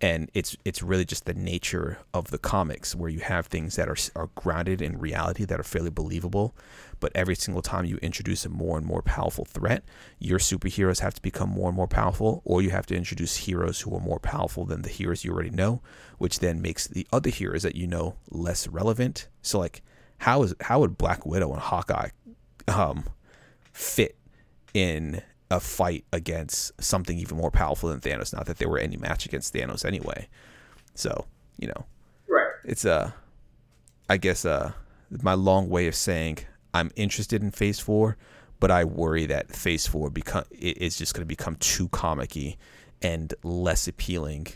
and 0.00 0.30
it's 0.34 0.56
it's 0.64 0.82
really 0.82 1.04
just 1.04 1.24
the 1.24 1.34
nature 1.34 1.98
of 2.12 2.30
the 2.30 2.38
comics 2.38 2.94
where 2.94 3.10
you 3.10 3.20
have 3.20 3.46
things 3.46 3.76
that 3.76 3.88
are 3.88 3.96
are 4.16 4.30
grounded 4.34 4.82
in 4.82 4.98
reality 4.98 5.44
that 5.44 5.60
are 5.60 5.64
fairly 5.64 5.90
believable 5.90 6.54
but 7.00 7.12
every 7.14 7.34
single 7.34 7.62
time 7.62 7.84
you 7.84 7.96
introduce 7.98 8.44
a 8.44 8.48
more 8.48 8.76
and 8.76 8.86
more 8.86 9.02
powerful 9.02 9.44
threat 9.44 9.84
your 10.18 10.38
superheroes 10.38 11.00
have 11.00 11.14
to 11.14 11.22
become 11.22 11.48
more 11.48 11.68
and 11.68 11.76
more 11.76 11.88
powerful 11.88 12.42
or 12.44 12.60
you 12.60 12.70
have 12.70 12.86
to 12.86 12.96
introduce 12.96 13.36
heroes 13.36 13.82
who 13.82 13.94
are 13.94 14.00
more 14.00 14.18
powerful 14.18 14.64
than 14.64 14.82
the 14.82 14.88
heroes 14.88 15.24
you 15.24 15.32
already 15.32 15.50
know 15.50 15.80
which 16.18 16.38
then 16.38 16.62
makes 16.62 16.86
the 16.86 17.06
other 17.12 17.30
heroes 17.30 17.62
that 17.62 17.76
you 17.76 17.86
know 17.86 18.16
less 18.30 18.68
relevant. 18.68 19.28
So 19.42 19.58
like 19.58 19.82
how 20.18 20.42
is 20.42 20.54
how 20.60 20.80
would 20.80 20.96
black 20.96 21.26
widow 21.26 21.52
and 21.52 21.60
hawkeye 21.60 22.10
um 22.68 23.04
fit 23.72 24.16
in 24.72 25.22
a 25.50 25.60
fight 25.60 26.04
against 26.12 26.72
something 26.82 27.18
even 27.18 27.36
more 27.36 27.50
powerful 27.50 27.88
than 27.90 28.00
Thanos. 28.00 28.32
Not 28.32 28.46
that 28.46 28.58
there 28.58 28.68
were 28.68 28.78
any 28.78 28.96
match 28.96 29.26
against 29.26 29.52
Thanos 29.54 29.84
anyway. 29.84 30.28
So 30.94 31.26
you 31.58 31.68
know, 31.68 31.86
Right. 32.28 32.50
it's 32.64 32.84
uh, 32.84 33.12
I 34.08 34.16
guess 34.16 34.44
uh, 34.44 34.72
my 35.22 35.34
long 35.34 35.68
way 35.68 35.86
of 35.86 35.94
saying 35.94 36.38
I'm 36.72 36.90
interested 36.96 37.42
in 37.42 37.50
Phase 37.50 37.78
Four, 37.78 38.16
but 38.60 38.70
I 38.70 38.84
worry 38.84 39.26
that 39.26 39.52
Phase 39.54 39.86
Four 39.86 40.10
become 40.10 40.44
it 40.50 40.78
is 40.78 40.96
just 40.98 41.14
going 41.14 41.22
to 41.22 41.26
become 41.26 41.56
too 41.56 41.88
comicky 41.88 42.56
and 43.02 43.34
less 43.42 43.86
appealing, 43.86 44.46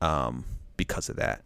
um, 0.00 0.44
because 0.76 1.08
of 1.08 1.16
that. 1.16 1.42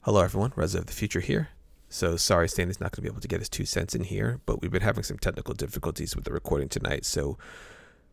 Hello, 0.00 0.20
everyone. 0.22 0.52
Reza 0.56 0.78
of 0.78 0.86
the 0.86 0.92
Future 0.92 1.20
here. 1.20 1.48
So 1.92 2.16
sorry, 2.16 2.48
Stan 2.48 2.70
is 2.70 2.80
not 2.80 2.90
going 2.90 2.96
to 2.96 3.02
be 3.02 3.08
able 3.12 3.20
to 3.20 3.28
get 3.28 3.40
his 3.40 3.50
two 3.50 3.66
cents 3.66 3.94
in 3.94 4.04
here, 4.04 4.40
but 4.46 4.62
we've 4.62 4.70
been 4.70 4.80
having 4.80 5.04
some 5.04 5.18
technical 5.18 5.52
difficulties 5.52 6.16
with 6.16 6.24
the 6.24 6.32
recording 6.32 6.70
tonight. 6.70 7.04
So 7.04 7.36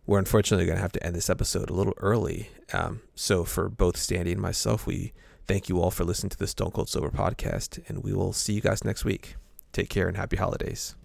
we're 0.06 0.20
unfortunately 0.20 0.66
going 0.66 0.76
to 0.76 0.82
have 0.82 0.92
to 0.92 1.04
end 1.04 1.16
this 1.16 1.30
episode 1.30 1.70
a 1.70 1.74
little 1.74 1.94
early. 1.96 2.50
Um, 2.74 3.00
so 3.16 3.46
for 3.46 3.70
both 3.70 3.96
Sandy 3.96 4.34
and 4.34 4.42
myself, 4.42 4.86
we 4.86 5.14
thank 5.48 5.70
you 5.70 5.80
all 5.82 5.92
for 5.92 6.04
listening 6.04 6.30
to 6.32 6.38
the 6.38 6.46
Stone 6.46 6.72
Cold 6.72 6.90
Sober 6.90 7.10
podcast, 7.10 7.80
and 7.88 8.04
we 8.04 8.12
will 8.12 8.34
see 8.34 8.52
you 8.52 8.60
guys 8.60 8.84
next 8.84 9.06
week. 9.06 9.38
Take 9.72 9.90
care 9.90 10.10
and 10.10 10.18
happy 10.18 10.36
holidays. 10.36 10.96